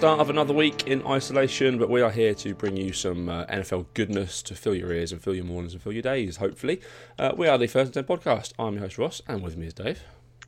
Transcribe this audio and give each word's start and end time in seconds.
start 0.00 0.18
of 0.20 0.30
another 0.30 0.54
week 0.54 0.86
in 0.86 1.06
isolation, 1.06 1.76
but 1.76 1.90
we 1.90 2.00
are 2.00 2.10
here 2.10 2.32
to 2.34 2.54
bring 2.54 2.74
you 2.74 2.90
some 2.90 3.28
uh, 3.28 3.44
NFL 3.46 3.84
goodness 3.92 4.40
to 4.44 4.54
fill 4.54 4.74
your 4.74 4.90
ears 4.94 5.12
and 5.12 5.22
fill 5.22 5.34
your 5.34 5.44
mornings 5.44 5.74
and 5.74 5.82
fill 5.82 5.92
your 5.92 6.00
days, 6.00 6.38
hopefully. 6.38 6.80
Uh, 7.18 7.32
we 7.36 7.46
are 7.46 7.58
the 7.58 7.66
First 7.66 7.94
and 7.94 8.06
Ten 8.06 8.16
podcast. 8.16 8.54
I'm 8.58 8.72
your 8.74 8.84
host, 8.84 8.96
Ross, 8.96 9.20
and 9.28 9.42
with 9.42 9.58
me 9.58 9.66
is 9.66 9.74
Dave. 9.74 10.00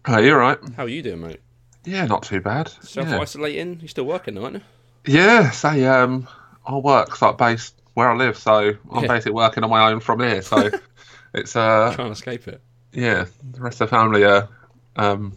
Oh, 0.06 0.16
you're 0.18 0.38
right. 0.38 0.56
How 0.74 0.84
are 0.84 0.88
you 0.88 1.02
doing, 1.02 1.20
mate? 1.20 1.40
Yeah, 1.84 2.06
not 2.06 2.22
too 2.22 2.40
bad. 2.40 2.68
Self 2.82 3.06
Yeah, 3.08 3.18
isolating? 3.20 3.78
You're 3.80 3.88
still 3.88 4.04
working, 4.04 4.38
aren't 4.38 4.54
you? 4.56 4.62
yeah 5.06 5.50
say, 5.50 5.84
um, 5.84 6.26
I 6.66 6.76
work 6.76 7.20
like 7.20 7.36
based 7.36 7.74
where 7.92 8.10
I 8.10 8.16
live, 8.16 8.38
so 8.38 8.72
I'm 8.90 9.02
Yeah. 9.02 9.08
basically 9.08 9.32
working 9.32 9.64
on 9.64 9.68
my 9.70 9.90
own 9.92 10.00
from 10.00 10.20
here. 10.20 10.40
So 10.40 10.70
it's 11.34 11.56
uh, 11.56 11.92
Can't 11.94 12.10
escape 12.12 12.48
it. 12.48 12.62
yeah, 12.94 13.26
the 13.52 13.60
rest 13.60 13.82
of 13.82 13.90
the 13.90 13.96
family 13.96 14.24
are 14.24 14.48
um 14.96 15.36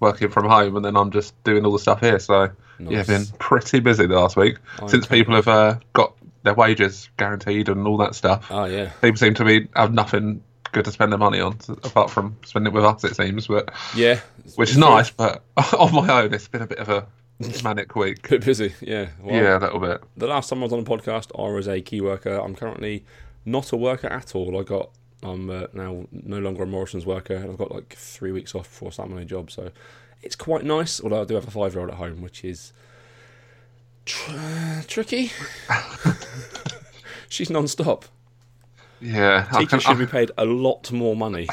working 0.00 0.30
from 0.30 0.46
home, 0.48 0.74
and 0.74 0.84
then 0.84 0.96
I'm 0.96 1.12
just 1.12 1.40
doing 1.44 1.64
all 1.64 1.70
the 1.72 1.78
stuff 1.78 2.00
here. 2.00 2.18
So 2.18 2.50
yeah, 2.90 2.98
Nice. 2.98 3.06
been 3.06 3.38
pretty 3.38 3.80
busy 3.80 4.06
the 4.06 4.14
last 4.18 4.36
week 4.36 4.58
I'm 4.78 4.88
since 4.88 5.06
okay. 5.06 5.16
people 5.16 5.34
have 5.34 5.48
uh, 5.48 5.78
got 5.92 6.14
their 6.42 6.54
wages 6.54 7.08
guaranteed 7.16 7.68
and 7.68 7.86
all 7.86 7.96
that 7.98 8.14
stuff. 8.14 8.46
Oh, 8.50 8.64
yeah. 8.64 8.90
People 9.00 9.16
seem 9.16 9.34
to 9.34 9.44
be 9.44 9.68
have 9.76 9.92
nothing 9.92 10.42
good 10.72 10.84
to 10.86 10.90
spend 10.90 11.12
their 11.12 11.18
money 11.18 11.38
on 11.40 11.58
apart 11.84 12.10
from 12.10 12.36
spending 12.44 12.72
it 12.72 12.74
with 12.74 12.84
us. 12.84 13.04
It 13.04 13.14
seems, 13.14 13.46
but 13.46 13.70
Yeah. 13.94 14.20
which 14.56 14.70
is 14.70 14.78
nice. 14.78 15.10
But 15.10 15.42
on 15.78 15.94
my 15.94 16.22
own, 16.22 16.32
it's 16.34 16.48
been 16.48 16.62
a 16.62 16.66
bit 16.66 16.78
of 16.78 16.88
a 16.88 17.06
manic 17.62 17.94
week. 17.96 18.28
Bit 18.28 18.44
busy, 18.44 18.72
yeah. 18.80 19.08
Well, 19.20 19.34
yeah, 19.34 19.58
a 19.58 19.60
little 19.60 19.80
bit. 19.80 20.02
The 20.16 20.26
last 20.28 20.48
time 20.48 20.60
I 20.60 20.62
was 20.64 20.72
on 20.72 20.78
a 20.80 20.84
podcast, 20.84 21.30
I 21.38 21.52
was 21.52 21.66
a 21.68 21.80
key 21.80 22.00
worker. 22.00 22.36
I'm 22.38 22.54
currently 22.54 23.04
not 23.44 23.72
a 23.72 23.76
worker 23.76 24.06
at 24.08 24.34
all. 24.34 24.58
I 24.58 24.62
got 24.62 24.90
I'm 25.24 25.50
uh, 25.50 25.66
now 25.72 26.06
no 26.10 26.38
longer 26.38 26.62
a 26.64 26.66
Morrison's 26.66 27.06
worker, 27.06 27.34
and 27.34 27.50
I've 27.50 27.58
got 27.58 27.70
like 27.72 27.94
three 27.94 28.32
weeks 28.32 28.54
off 28.54 28.64
before 28.68 28.90
starting 28.92 29.14
my 29.14 29.20
new 29.22 29.26
job. 29.26 29.50
So 29.50 29.70
it's 30.22 30.36
quite 30.36 30.64
nice. 30.64 31.00
Although 31.00 31.22
I 31.22 31.24
do 31.24 31.34
have 31.34 31.46
a 31.46 31.50
five 31.50 31.72
year 31.74 31.80
old 31.82 31.90
at 31.90 31.96
home, 31.96 32.22
which 32.22 32.44
is 32.44 32.72
tr- 34.06 34.82
tricky. 34.86 35.30
She's 37.28 37.50
non-stop. 37.50 38.04
Yeah, 39.00 39.46
I 39.50 39.60
Teachers 39.60 39.68
can, 39.70 39.80
should 39.80 39.90
I- 39.96 40.04
be 40.04 40.06
paid 40.06 40.30
a 40.38 40.44
lot 40.44 40.92
more 40.92 41.16
money. 41.16 41.48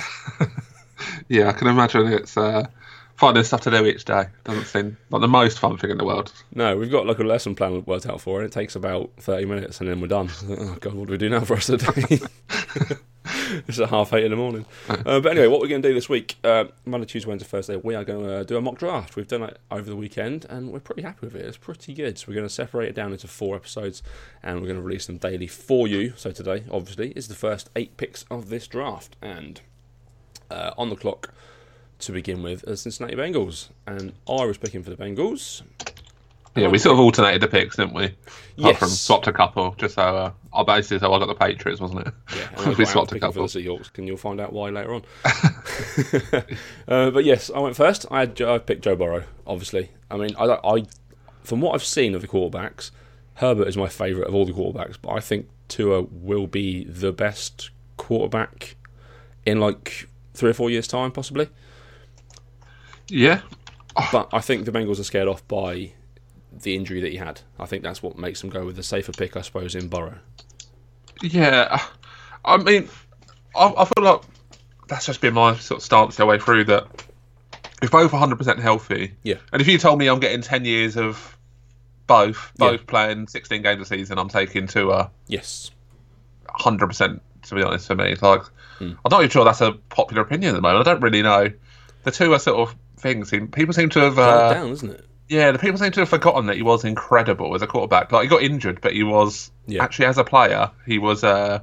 yeah, 1.30 1.50
I 1.50 1.54
can 1.54 1.68
imagine 1.68 2.08
it's 2.08 2.38
uh, 2.38 2.68
finding 3.16 3.44
stuff 3.44 3.62
to 3.62 3.72
do 3.72 3.86
each 3.86 4.06
day. 4.06 4.26
Doesn't 4.44 4.66
seem 4.66 4.98
like 5.10 5.22
the 5.22 5.28
most 5.28 5.58
fun 5.58 5.78
thing 5.78 5.90
in 5.90 5.98
the 5.98 6.06
world. 6.06 6.32
No, 6.54 6.78
we've 6.78 6.92
got 6.92 7.08
like 7.08 7.20
a 7.20 7.24
lesson 7.24 7.56
plan 7.56 7.84
worked 7.86 8.06
out 8.06 8.22
for 8.22 8.42
it. 8.44 8.46
It 8.46 8.52
takes 8.52 8.76
about 8.76 9.10
thirty 9.18 9.46
minutes, 9.46 9.80
and 9.80 9.90
then 9.90 10.00
we're 10.02 10.08
done. 10.08 10.30
Oh 10.50 10.78
god, 10.80 10.94
what 10.94 11.08
do 11.08 11.12
we 11.14 11.18
do 11.18 11.30
now 11.30 11.40
for 11.42 11.56
us 11.56 11.66
today? 11.68 12.20
it's 13.68 13.80
at 13.80 13.90
half 13.90 14.14
eight 14.14 14.26
in 14.26 14.32
the 14.32 14.38
morning. 14.38 14.66
Uh, 14.88 15.20
but 15.20 15.28
anyway, 15.28 15.48
what 15.48 15.60
we're 15.60 15.68
going 15.68 15.82
to 15.82 15.88
do 15.88 15.94
this 15.94 16.10
week, 16.10 16.38
uh, 16.44 16.66
Monday, 16.86 17.06
Tuesday, 17.06 17.28
Wednesday, 17.28 17.48
Thursday, 17.48 17.76
we 17.78 17.96
are 17.96 18.04
going 18.04 18.24
to 18.26 18.44
do 18.46 18.58
a 18.58 18.62
mock 18.62 18.78
draft. 18.78 19.16
We've 19.16 19.28
done 19.28 19.44
it 19.44 19.58
over 19.72 19.90
the 19.90 19.96
weekend, 19.96 20.46
and 20.50 20.72
we're 20.72 20.80
pretty 20.80 21.02
happy 21.02 21.26
with 21.26 21.36
it. 21.36 21.46
It's 21.46 21.58
pretty 21.58 21.94
good. 21.94 22.18
So 22.18 22.26
we're 22.28 22.36
going 22.36 22.48
to 22.48 22.54
separate 22.54 22.90
it 22.90 22.96
down 22.96 23.12
into 23.12 23.28
four 23.28 23.56
episodes, 23.56 24.04
and 24.44 24.60
we're 24.60 24.68
going 24.68 24.80
to 24.80 24.86
release 24.86 25.08
them 25.08 25.18
daily 25.18 25.48
for 25.48 25.88
you. 25.88 26.14
So 26.16 26.32
today, 26.32 26.64
obviously, 26.72 27.12
is 27.12 27.28
the 27.28 27.36
first 27.36 27.70
eight 27.76 27.98
picks 27.98 28.24
of 28.30 28.50
this 28.50 28.68
draft, 28.68 29.16
and 29.22 29.62
uh, 30.52 30.72
on 30.78 30.90
the 30.90 30.96
clock 30.96 31.34
to 32.00 32.12
begin 32.12 32.44
with, 32.44 32.68
are 32.68 32.76
Cincinnati 32.76 33.16
Bengals, 33.16 33.70
and 33.86 34.14
I 34.28 34.46
was 34.46 34.58
picking 34.58 34.84
for 34.84 34.90
the 34.90 34.96
Bengals. 34.98 35.64
Yeah, 36.60 36.68
we 36.70 36.78
sort 36.78 36.94
of 36.94 37.00
alternated 37.00 37.42
the 37.42 37.48
picks, 37.48 37.76
didn't 37.76 37.94
we? 37.94 38.06
Apart 38.06 38.16
Yes. 38.58 38.80
from 38.80 38.90
swapped 38.90 39.28
a 39.28 39.34
couple, 39.34 39.74
just 39.78 39.96
so 39.96 40.02
uh, 40.02 40.32
I 40.54 40.64
basically 40.64 41.00
so 41.00 41.14
I 41.14 41.20
got 41.20 41.28
the 41.28 41.36
Patriots, 41.36 41.80
wasn't 41.80 42.08
it? 42.08 42.14
Yeah, 42.36 42.74
we 42.78 42.86
swapped 42.86 43.12
a 43.14 43.20
couple. 43.20 43.48
the 43.48 43.60
Seahawks, 43.64 43.90
and 43.98 44.08
you'll 44.08 44.18
find 44.18 44.42
out 44.42 44.52
why 44.52 44.70
later 44.70 44.94
on. 44.96 45.04
uh, 46.88 47.10
but 47.12 47.24
yes, 47.24 47.50
I 47.54 47.60
went 47.60 47.76
first. 47.76 48.06
I 48.12 48.22
had 48.22 48.42
I 48.42 48.58
picked 48.58 48.84
Joe 48.84 48.96
Burrow. 48.96 49.24
Obviously, 49.48 49.92
I 50.12 50.18
mean, 50.18 50.36
I, 50.38 50.46
I 50.64 50.84
from 51.44 51.62
what 51.62 51.74
I've 51.74 51.84
seen 51.84 52.14
of 52.16 52.22
the 52.22 52.28
quarterbacks, 52.28 52.92
Herbert 53.36 53.68
is 53.68 53.78
my 53.78 53.88
favourite 53.88 54.28
of 54.28 54.36
all 54.36 54.46
the 54.46 54.54
quarterbacks. 54.54 54.98
But 55.02 55.12
I 55.12 55.20
think 55.20 55.48
Tua 55.70 56.02
will 56.02 56.48
be 56.48 56.84
the 56.84 57.12
best 57.12 57.70
quarterback 57.98 58.76
in 59.46 59.60
like 59.60 60.08
three 60.34 60.50
or 60.50 60.54
four 60.54 60.70
years' 60.70 60.88
time, 60.88 61.12
possibly. 61.12 61.48
Yeah, 63.08 63.42
But 64.12 64.30
I 64.32 64.40
think 64.40 64.66
the 64.66 64.72
Bengals 64.72 65.00
are 65.00 65.04
scared 65.04 65.28
off 65.28 65.48
by 65.48 65.94
the 66.52 66.76
injury 66.76 67.02
that 67.02 67.12
he 67.12 67.18
had. 67.18 67.42
I 67.60 67.66
think 67.66 67.84
that's 67.84 68.02
what 68.04 68.18
makes 68.18 68.44
him 68.44 68.50
go 68.50 68.66
with 68.66 68.76
the 68.76 68.84
safer 68.84 69.12
pick, 69.12 69.38
I 69.38 69.42
suppose, 69.42 69.76
in 69.76 69.88
Burrow. 69.88 70.18
yeah. 71.22 71.82
I 72.46 72.58
mean, 72.58 72.88
I, 73.56 73.74
I 73.78 73.86
feel 73.86 74.04
like 74.04 74.22
that's 74.88 75.06
just 75.06 75.22
been 75.22 75.34
my 75.34 75.56
sort 75.56 75.80
of 75.80 75.84
stance 75.84 76.16
the 76.16 76.26
way 76.26 76.40
through. 76.40 76.66
That 76.66 76.86
if 77.82 77.92
both 77.92 78.12
100% 78.12 78.60
healthy, 78.60 79.14
Yeah. 79.24 79.36
and 79.54 79.62
if 79.62 79.68
you 79.68 79.78
told 79.78 80.00
me 80.00 80.08
I'm 80.08 80.20
getting 80.20 80.42
10 80.42 80.66
years 80.66 80.98
of 80.98 81.38
both, 82.08 82.52
Yeah. 82.60 82.72
both 82.72 82.88
playing 82.88 83.28
16 83.28 83.62
games 83.62 83.82
a 83.82 83.86
season, 83.86 84.18
I'm 84.18 84.30
taking 84.30 84.68
Tua. 84.68 85.12
Yes. 85.28 85.72
hundred 86.48 86.88
percent. 86.88 87.22
To 87.44 87.56
be 87.56 87.62
honest, 87.64 87.88
for 87.88 87.96
me, 87.96 88.16
like 88.22 88.42
Hmm. 88.80 88.92
I'm 89.06 89.10
not 89.12 89.20
even 89.22 89.30
sure 89.30 89.44
that's 89.46 89.62
a 89.62 89.74
popular 89.90 90.22
opinion 90.24 90.52
at 90.52 90.56
the 90.56 90.62
moment. 90.62 90.88
I 90.88 90.92
don't 90.92 91.02
really 91.02 91.22
know. 91.22 91.50
The 92.04 92.12
two 92.12 92.34
are 92.34 92.40
sort 92.40 92.70
of 92.70 92.76
things. 92.98 93.30
People 93.30 93.74
seem 93.74 93.90
to 93.90 94.00
have, 94.00 94.18
uh, 94.18 94.54
down, 94.54 94.70
isn't 94.72 94.90
it? 94.90 95.06
Yeah, 95.30 95.52
the 95.52 95.60
people 95.60 95.78
seem 95.78 95.92
to 95.94 96.00
have 96.02 96.10
forgotten 96.10 96.48
that 96.48 96.58
he 96.58 96.62
was 96.64 96.84
incredible 96.84 97.56
as 97.56 97.62
a 97.62 97.68
quarterback. 97.68 98.12
Like 98.12 98.24
he 98.24 98.28
got 98.28 98.42
injured, 98.44 98.82
but 98.82 98.94
he 98.94 99.04
was 99.04 99.52
Yeah. 99.68 99.84
actually 99.84 100.08
as 100.08 100.18
a 100.18 100.24
player, 100.24 100.72
he 100.86 100.98
was, 101.00 101.24
uh, 101.24 101.60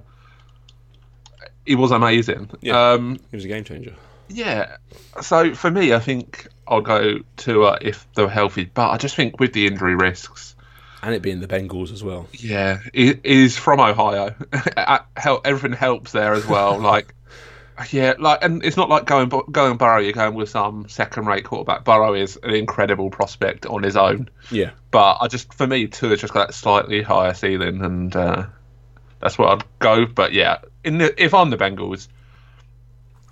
he 1.65 1.75
was 1.75 1.91
amazing. 1.91 2.49
Yeah. 2.61 2.93
Um, 2.93 3.19
He 3.31 3.37
was 3.37 3.45
a 3.45 3.49
game 3.49 3.65
changer. 3.65 3.95
yeah. 4.29 4.77
So 5.21 5.55
for 5.55 5.71
me, 5.71 5.93
I 5.95 5.99
think 5.99 6.47
I'll 6.69 6.81
go 6.81 7.19
to 7.39 7.65
uh, 7.65 7.79
if 7.83 8.07
they're 8.15 8.29
healthy, 8.29 8.71
but 8.73 8.91
I 8.91 8.97
just 8.99 9.17
think 9.17 9.41
with 9.41 9.53
the 9.53 9.67
injury 9.67 9.95
risks. 9.97 10.55
And 11.03 11.15
it 11.15 11.23
being 11.23 11.41
the 11.41 11.47
Bengals 11.47 11.93
as 11.93 12.03
well. 12.03 12.27
Yeah, 12.33 12.79
he, 12.93 13.15
he's 13.23 13.57
from 13.57 13.79
Ohio. 13.81 14.35
Everything 15.45 15.73
helps 15.73 16.13
there 16.13 16.33
as 16.33 16.47
well. 16.47 16.79
Like, 16.81 17.15
yeah, 17.91 18.15
like, 18.19 18.43
and 18.43 18.65
it's 18.65 18.77
not 18.77 18.89
like 18.89 19.05
going 19.05 19.29
going 19.51 19.77
Burrow. 19.77 19.99
You're 20.01 20.13
going 20.13 20.35
with 20.35 20.49
some 20.49 20.89
second-rate 20.89 21.45
quarterback. 21.45 21.85
Burrow 21.85 22.15
is 22.15 22.39
an 22.43 22.55
incredible 22.55 23.11
prospect 23.11 23.67
on 23.67 23.83
his 23.83 23.97
own, 23.97 24.29
Yeah. 24.51 24.71
but 24.91 25.19
I 25.21 25.29
just, 25.29 25.53
for 25.55 25.67
me, 25.67 25.87
too, 25.87 26.13
it's 26.13 26.21
just 26.23 26.33
got 26.33 26.49
that 26.49 26.55
slightly 26.55 27.03
higher 27.03 27.35
ceiling, 27.35 27.83
and 27.85 28.15
uh, 28.17 28.47
that's 29.21 29.37
where 29.39 29.49
I'd 29.49 29.65
go. 29.79 30.07
But 30.07 30.33
yeah, 30.33 30.59
in 30.85 30.99
the, 30.99 31.23
if 31.23 31.35
I'm 31.35 31.51
the 31.51 31.57
Bengals, 31.57 32.09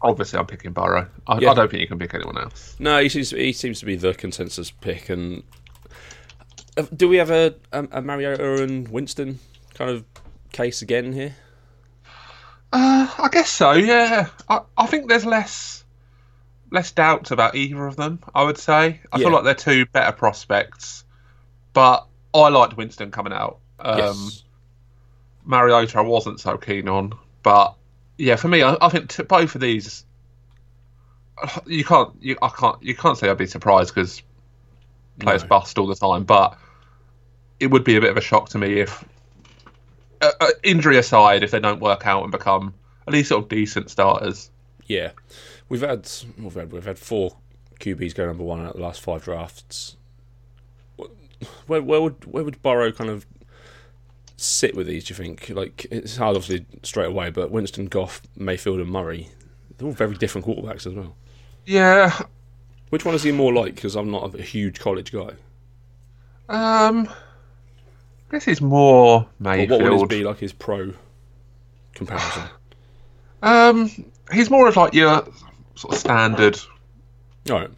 obviously 0.02 0.38
I'm 0.38 0.46
picking 0.46 0.72
Burrow. 0.72 1.08
I, 1.26 1.38
Yeah. 1.38 1.50
I 1.52 1.54
don't 1.54 1.70
think 1.70 1.80
you 1.80 1.88
can 1.88 1.98
pick 1.98 2.12
anyone 2.14 2.36
else. 2.36 2.76
No, 2.78 3.00
he 3.02 3.08
seems 3.08 3.30
he 3.30 3.52
seems 3.52 3.80
to 3.80 3.86
be 3.86 3.96
the 3.96 4.12
consensus 4.12 4.70
pick. 4.70 5.08
And 5.08 5.42
uh, 6.76 6.82
do 6.94 7.08
we 7.08 7.16
have 7.16 7.30
a 7.30 7.54
a, 7.72 7.88
a 7.92 8.02
Mariota 8.02 8.62
and 8.62 8.88
Winston 8.88 9.38
kind 9.72 9.90
of 9.90 10.04
case 10.52 10.82
again 10.82 11.12
here? 11.14 11.34
Uh, 12.76 13.08
I 13.18 13.28
guess 13.30 13.50
so. 13.50 13.72
Yeah, 13.72 14.28
I, 14.48 14.60
I 14.76 14.86
think 14.86 15.08
there's 15.08 15.24
less 15.24 15.84
less 16.70 16.90
doubts 16.90 17.30
about 17.30 17.54
either 17.54 17.86
of 17.86 17.94
them. 17.94 18.18
I 18.34 18.42
would 18.42 18.58
say. 18.58 19.00
I 19.12 19.18
Yeah. 19.18 19.24
feel 19.24 19.32
like 19.32 19.44
they're 19.44 19.54
two 19.54 19.86
better 19.86 20.10
prospects, 20.10 21.04
but 21.72 22.06
I 22.34 22.48
liked 22.48 22.76
Winston 22.76 23.12
coming 23.12 23.32
out. 23.32 23.58
Um, 23.78 23.98
yes. 23.98 24.42
Mariota, 25.44 25.98
I 25.98 26.02
wasn't 26.02 26.40
so 26.40 26.56
keen 26.56 26.88
on, 26.88 27.12
but 27.44 27.74
yeah, 28.18 28.34
for 28.36 28.48
me, 28.48 28.62
I, 28.62 28.76
I 28.80 28.88
think 28.88 29.10
t- 29.10 29.22
both 29.22 29.54
of 29.54 29.60
these. 29.60 30.04
You 31.66 31.84
can't, 31.84 32.10
you, 32.20 32.36
I 32.40 32.48
can't, 32.48 32.82
you 32.82 32.94
can't 32.96 33.18
say 33.18 33.28
I'd 33.28 33.36
be 33.38 33.46
surprised 33.46 33.94
because 33.94 34.22
players 35.18 35.42
No. 35.42 35.48
bust 35.48 35.78
all 35.78 35.86
the 35.86 35.94
time, 35.96 36.24
but 36.24 36.56
it 37.60 37.66
would 37.68 37.84
be 37.84 37.96
a 37.96 38.00
bit 38.00 38.10
of 38.10 38.16
a 38.16 38.20
shock 38.20 38.48
to 38.50 38.58
me 38.58 38.80
if, 38.80 39.04
uh, 40.26 40.32
uh, 40.40 40.50
injury 40.62 40.96
aside, 40.98 41.42
if 41.42 41.50
they 41.50 41.60
don't 41.60 41.80
work 41.80 42.06
out 42.06 42.22
and 42.22 42.32
become 42.32 42.74
at 43.06 43.12
least 43.12 43.28
sort 43.30 43.42
of 43.44 43.48
decent 43.48 43.90
starters. 43.90 44.50
Yeah, 44.86 45.10
we've 45.68 45.80
had 45.80 46.08
we've 46.38 46.54
had 46.54 46.72
we've 46.72 46.84
had 46.84 46.98
four 46.98 47.36
QBs 47.80 48.14
go 48.14 48.26
number 48.26 48.44
one 48.44 48.60
out 48.60 48.70
of 48.70 48.76
the 48.76 48.82
last 48.82 49.00
five 49.00 49.24
drafts. 49.24 49.96
Where 51.66 51.82
where 51.82 52.00
would 52.00 52.24
where 52.24 52.44
would 52.44 52.62
Burrow 52.62 52.92
kind 52.92 53.10
of 53.10 53.26
sit 54.36 54.74
with 54.74 54.86
these? 54.86 55.04
Do 55.04 55.12
you 55.12 55.16
think? 55.16 55.50
Like 55.50 55.86
it's 55.90 56.16
hard, 56.16 56.36
obviously, 56.36 56.66
straight 56.82 57.08
away. 57.08 57.30
But 57.30 57.50
Winston, 57.50 57.86
Goff, 57.86 58.22
Mayfield, 58.36 58.80
and 58.80 58.90
Murray, 58.90 59.28
they're 59.76 59.86
all 59.88 59.92
very 59.94 60.14
different 60.14 60.46
quarterbacks 60.46 60.86
as 60.86 60.94
well. 60.94 61.16
Yeah, 61.66 62.18
Which 62.90 63.04
one 63.06 63.14
is 63.14 63.22
he 63.22 63.32
more 63.32 63.52
like? 63.52 63.74
Because 63.74 63.96
I'm 63.96 64.10
not 64.10 64.34
a 64.34 64.42
huge 64.42 64.78
college 64.80 65.12
guy. 65.12 65.32
um, 66.48 67.08
I 68.32 68.36
is 68.46 68.60
more 68.60 69.20
Or 69.20 69.28
Mayfield. 69.38 69.82
what 69.82 69.92
would 69.92 70.10
his 70.10 70.18
be 70.18 70.24
like 70.24 70.38
his 70.38 70.52
pro 70.52 70.92
comparison? 71.94 72.42
Um, 73.42 73.90
he's 74.32 74.48
more 74.48 74.66
of 74.68 74.76
like 74.76 74.94
your 74.94 75.22
sort 75.74 75.92
of 75.92 75.98
standard 76.00 76.58
All 77.50 77.60
right. 77.60 77.68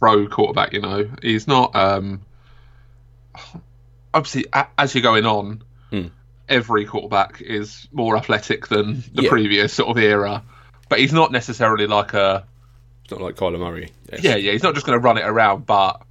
pro 0.00 0.26
quarterback. 0.26 0.72
You 0.72 0.80
know, 0.80 1.08
he's 1.22 1.46
not. 1.46 1.76
Um, 1.76 2.22
obviously, 4.12 4.46
a- 4.52 4.66
as 4.78 4.94
you're 4.94 5.02
going 5.02 5.26
on, 5.26 5.62
Hmm. 5.90 6.06
every 6.48 6.84
quarterback 6.86 7.40
is 7.40 7.86
more 7.92 8.16
athletic 8.16 8.66
than 8.66 9.04
the 9.14 9.22
Yeah. 9.22 9.28
previous 9.30 9.72
sort 9.74 9.90
of 9.96 10.02
era, 10.02 10.42
but 10.88 10.98
he's 10.98 11.12
not 11.12 11.30
necessarily 11.30 11.86
like 11.86 12.12
a. 12.14 12.44
It's 13.04 13.12
not 13.12 13.20
like 13.20 13.36
Kyler 13.36 13.60
Murray. 13.60 13.92
Yes. 14.10 14.24
Yeah, 14.24 14.34
yeah, 14.34 14.50
he's 14.52 14.64
not 14.64 14.74
just 14.74 14.84
going 14.86 14.98
to 14.98 15.04
run 15.04 15.18
it 15.18 15.24
around, 15.24 15.66
but 15.66 16.02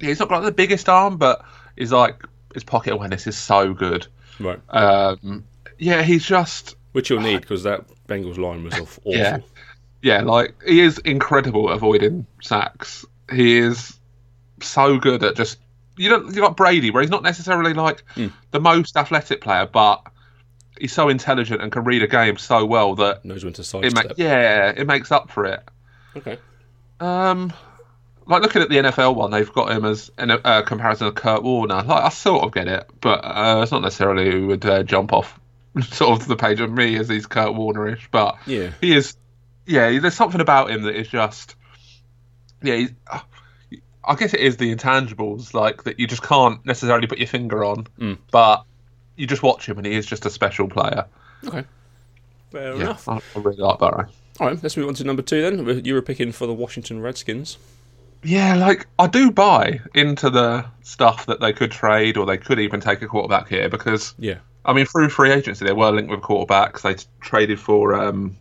yeah, 0.00 0.08
he's 0.08 0.18
not 0.20 0.30
got 0.30 0.40
the 0.40 0.50
biggest 0.52 0.88
arm, 0.88 1.18
but 1.18 1.44
He's 1.76 1.92
like 1.92 2.24
his 2.54 2.64
pocket 2.64 2.92
awareness 2.94 3.26
is 3.26 3.36
so 3.36 3.74
good. 3.74 4.06
Right. 4.40 4.58
Um, 4.70 5.44
yeah, 5.78 6.02
he's 6.02 6.24
just 6.24 6.76
Which 6.92 7.10
you'll 7.10 7.20
need 7.20 7.40
because 7.42 7.64
that 7.64 7.84
Bengals 8.08 8.38
line 8.38 8.64
was 8.64 8.74
awful. 8.78 9.02
Yeah. 9.06 9.38
yeah, 10.02 10.22
like 10.22 10.54
he 10.66 10.80
is 10.80 10.98
incredible 10.98 11.68
at 11.70 11.76
avoiding 11.76 12.26
sacks. 12.42 13.04
He 13.30 13.58
is 13.58 13.98
so 14.60 14.98
good 14.98 15.22
at 15.24 15.36
just 15.36 15.58
you 15.96 16.08
don't 16.08 16.34
you 16.34 16.40
got 16.40 16.56
Brady 16.56 16.90
where 16.90 17.02
he's 17.02 17.10
not 17.10 17.22
necessarily 17.22 17.74
like 17.74 18.02
Hmm. 18.14 18.28
the 18.50 18.60
most 18.60 18.96
athletic 18.96 19.40
player, 19.40 19.66
but 19.66 20.02
he's 20.78 20.92
so 20.92 21.08
intelligent 21.08 21.62
and 21.62 21.70
can 21.70 21.84
read 21.84 22.02
a 22.02 22.08
game 22.08 22.36
so 22.36 22.64
well 22.66 22.96
that 22.96 23.24
Knows 23.24 23.44
when 23.44 23.52
to 23.54 23.62
it 23.62 23.72
ma- 23.72 23.78
sidestep. 23.78 24.14
yeah 24.18 24.72
it 24.76 24.86
makes 24.86 25.12
up 25.12 25.30
for 25.30 25.44
it. 25.46 25.60
Okay. 26.16 26.38
Um, 27.00 27.52
like 28.26 28.42
looking 28.42 28.62
at 28.62 28.68
the 28.68 28.76
NFL 28.76 29.14
one, 29.16 29.30
they've 29.30 29.52
got 29.52 29.70
him 29.70 29.84
as 29.84 30.10
a 30.18 30.46
uh, 30.46 30.62
comparison 30.62 31.06
of 31.06 31.14
Kurt 31.14 31.42
Warner. 31.42 31.82
Like 31.82 32.04
I 32.04 32.08
sort 32.08 32.44
of 32.44 32.52
get 32.52 32.68
it, 32.68 32.88
but 33.00 33.20
uh, 33.24 33.60
it's 33.62 33.72
not 33.72 33.82
necessarily 33.82 34.30
who 34.30 34.46
would 34.48 34.64
uh, 34.64 34.82
jump 34.82 35.12
off 35.12 35.38
sort 35.90 36.20
of 36.20 36.26
the 36.28 36.36
page 36.36 36.60
of 36.60 36.70
me 36.70 36.96
as 36.96 37.08
he's 37.08 37.26
Kurt 37.26 37.48
Warnerish. 37.54 38.02
But 38.10 38.36
Yeah. 38.46 38.70
he 38.80 38.94
is, 38.94 39.16
yeah. 39.66 39.98
There's 39.98 40.14
something 40.14 40.40
about 40.40 40.70
him 40.70 40.82
that 40.82 40.94
is 40.96 41.08
just, 41.08 41.54
yeah. 42.62 42.76
He's, 42.76 42.92
I 44.06 44.16
guess 44.16 44.34
it 44.34 44.40
is 44.40 44.58
the 44.58 44.74
intangibles 44.74 45.54
like 45.54 45.84
that 45.84 45.98
you 45.98 46.06
just 46.06 46.22
can't 46.22 46.64
necessarily 46.66 47.06
put 47.06 47.18
your 47.18 47.26
finger 47.26 47.64
on, 47.64 47.86
Mm. 47.98 48.18
but 48.30 48.64
you 49.16 49.26
just 49.26 49.42
watch 49.42 49.66
him 49.68 49.78
and 49.78 49.86
he 49.86 49.94
is 49.94 50.04
just 50.06 50.26
a 50.26 50.30
special 50.30 50.68
player. 50.68 51.06
Okay. 51.46 51.64
Fair 52.50 52.74
Yeah, 52.76 52.82
enough. 52.82 53.08
I, 53.08 53.16
I 53.16 53.38
really 53.38 53.56
like 53.56 53.78
Burrow. 53.78 54.06
All 54.40 54.48
right, 54.48 54.60
let's 54.62 54.76
move 54.76 54.88
on 54.88 54.94
to 54.94 55.04
number 55.04 55.22
two 55.22 55.40
then. 55.42 55.84
You 55.84 55.94
were 55.94 56.02
picking 56.02 56.32
for 56.32 56.46
the 56.46 56.52
Washington 56.52 57.00
Redskins. 57.00 57.56
Yeah, 58.24 58.54
like 58.54 58.86
I 58.98 59.06
do 59.06 59.30
buy 59.30 59.80
into 59.94 60.30
the 60.30 60.64
stuff 60.82 61.26
that 61.26 61.40
they 61.40 61.52
could 61.52 61.70
trade 61.70 62.16
or 62.16 62.26
they 62.26 62.38
could 62.38 62.58
even 62.58 62.80
take 62.80 63.02
a 63.02 63.06
quarterback 63.06 63.48
here 63.48 63.68
because 63.68 64.14
Yeah. 64.18 64.38
I 64.64 64.72
mean 64.72 64.86
through 64.86 65.10
free 65.10 65.30
agency 65.30 65.64
they 65.64 65.72
were 65.72 65.90
linked 65.90 66.10
with 66.10 66.20
quarterbacks. 66.20 66.82
They 66.82 66.96
traded 67.20 67.60
for 67.60 67.94
um, 67.94 68.36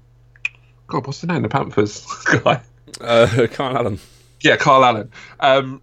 God, 0.88 1.06
what's 1.07 1.21
the 1.21 1.27
name? 1.27 1.41
The 1.41 1.50
Panthers 1.50 2.06
guy. 2.25 2.62
Uh, 3.01 3.47
Kyle 3.51 3.75
Allen. 3.77 4.00
Yeah, 4.41 4.57
Carl 4.57 4.83
Allen. 4.85 5.12
Um, 5.39 5.81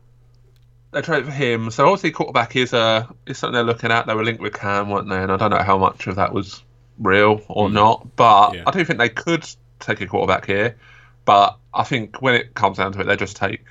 they 0.92 1.02
traded 1.02 1.26
for 1.26 1.32
him, 1.32 1.70
so 1.70 1.86
obviously 1.86 2.10
quarterback 2.10 2.56
is 2.56 2.72
uh 2.74 3.06
is 3.26 3.38
something 3.38 3.54
they're 3.54 3.64
looking 3.64 3.90
at. 3.92 4.06
They 4.06 4.14
were 4.14 4.24
linked 4.24 4.42
with 4.42 4.54
Cam, 4.54 4.90
weren't 4.90 5.08
they? 5.08 5.22
And 5.22 5.30
I 5.32 5.36
don't 5.36 5.50
know 5.50 5.62
how 5.62 5.78
much 5.78 6.06
of 6.06 6.16
that 6.16 6.32
was 6.32 6.62
real 6.98 7.42
or 7.48 7.70
not, 7.70 8.16
but 8.16 8.54
Yeah. 8.54 8.64
I 8.66 8.70
do 8.72 8.84
think 8.84 8.98
they 8.98 9.08
could 9.08 9.46
take 9.78 10.00
a 10.00 10.06
quarterback 10.06 10.46
here. 10.46 10.76
But 11.24 11.58
I 11.72 11.84
think 11.84 12.20
when 12.20 12.34
it 12.34 12.54
comes 12.54 12.78
down 12.78 12.92
to 12.92 13.00
it, 13.00 13.04
they 13.04 13.16
just 13.16 13.36
take 13.36 13.64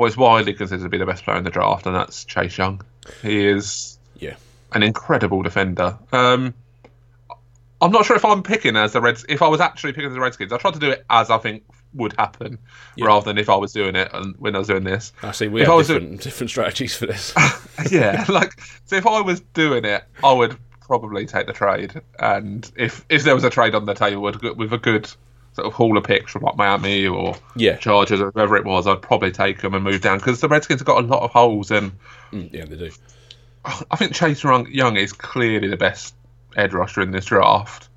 is 0.00 0.16
widely 0.16 0.52
considered 0.52 0.82
to 0.84 0.88
be 0.88 0.98
the 0.98 1.06
best 1.06 1.24
player 1.24 1.36
in 1.38 1.44
the 1.44 1.50
draft, 1.50 1.86
and 1.86 1.94
that's 1.94 2.24
Chase 2.24 2.58
Young. 2.58 2.82
He 3.22 3.46
is 3.46 3.98
Yeah. 4.18 4.34
an 4.72 4.82
incredible 4.82 5.42
defender. 5.42 5.96
Um, 6.12 6.54
I'm 7.80 7.92
not 7.92 8.06
sure 8.06 8.16
if 8.16 8.24
I'm 8.24 8.42
picking 8.42 8.76
as 8.76 8.92
the 8.92 9.00
Reds. 9.00 9.24
If 9.28 9.42
I 9.42 9.48
was 9.48 9.60
actually 9.60 9.92
picking 9.92 10.12
the 10.12 10.20
Redskins, 10.20 10.52
I 10.52 10.58
tried 10.58 10.74
to 10.74 10.80
do 10.80 10.90
it 10.90 11.04
as 11.10 11.30
I 11.30 11.38
think 11.38 11.62
would 11.94 12.14
happen, 12.18 12.58
Yeah. 12.96 13.06
rather 13.06 13.24
than 13.24 13.38
if 13.38 13.48
I 13.48 13.56
was 13.56 13.72
doing 13.72 13.96
it 13.96 14.10
and 14.12 14.34
when 14.38 14.54
I 14.54 14.58
was 14.58 14.68
doing 14.68 14.84
this. 14.84 15.12
I 15.22 15.32
see. 15.32 15.48
We 15.48 15.62
If 15.62 15.68
I 15.68 15.72
have 15.72 15.76
was 15.78 15.90
a- 15.90 15.94
different, 15.94 16.20
different 16.22 16.50
strategies 16.50 16.96
for 16.96 17.06
this. 17.06 17.32
yeah, 17.90 18.24
like 18.28 18.60
so 18.86 18.96
if 18.96 19.06
I 19.06 19.20
was 19.20 19.40
doing 19.54 19.84
it, 19.84 20.04
I 20.24 20.32
would 20.32 20.56
probably 20.80 21.26
take 21.26 21.46
the 21.46 21.52
trade. 21.52 22.00
And 22.18 22.70
if 22.76 23.04
if 23.08 23.24
there 23.24 23.34
was 23.34 23.44
a 23.44 23.50
trade 23.50 23.74
on 23.74 23.86
the 23.86 23.94
table 23.94 24.22
with, 24.22 24.42
with 24.42 24.72
a 24.72 24.78
good 24.78 25.10
sort 25.56 25.66
of 25.66 25.72
haul 25.72 25.98
of 25.98 26.04
picks 26.04 26.30
from 26.30 26.42
like 26.42 26.56
Miami 26.56 27.06
or 27.06 27.34
yeah. 27.56 27.76
Chargers 27.76 28.20
or 28.20 28.30
whoever 28.30 28.56
it 28.56 28.64
was, 28.64 28.86
I'd 28.86 29.02
probably 29.02 29.32
take 29.32 29.60
them 29.62 29.74
and 29.74 29.82
move 29.82 30.00
down 30.00 30.18
because 30.18 30.40
the 30.40 30.48
Redskins 30.48 30.80
have 30.80 30.86
got 30.86 31.02
a 31.02 31.06
lot 31.06 31.22
of 31.22 31.30
holes 31.32 31.70
and. 31.70 31.92
Mm, 32.32 32.52
yeah, 32.52 32.64
they 32.64 32.76
do. 32.76 32.90
I 33.90 33.96
think 33.96 34.14
Chase 34.14 34.44
Young 34.44 34.96
is 34.96 35.12
clearly 35.12 35.66
the 35.66 35.76
best 35.76 36.14
edge 36.56 36.72
rusher 36.72 37.00
in 37.00 37.10
this 37.10 37.24
draft. 37.24 37.88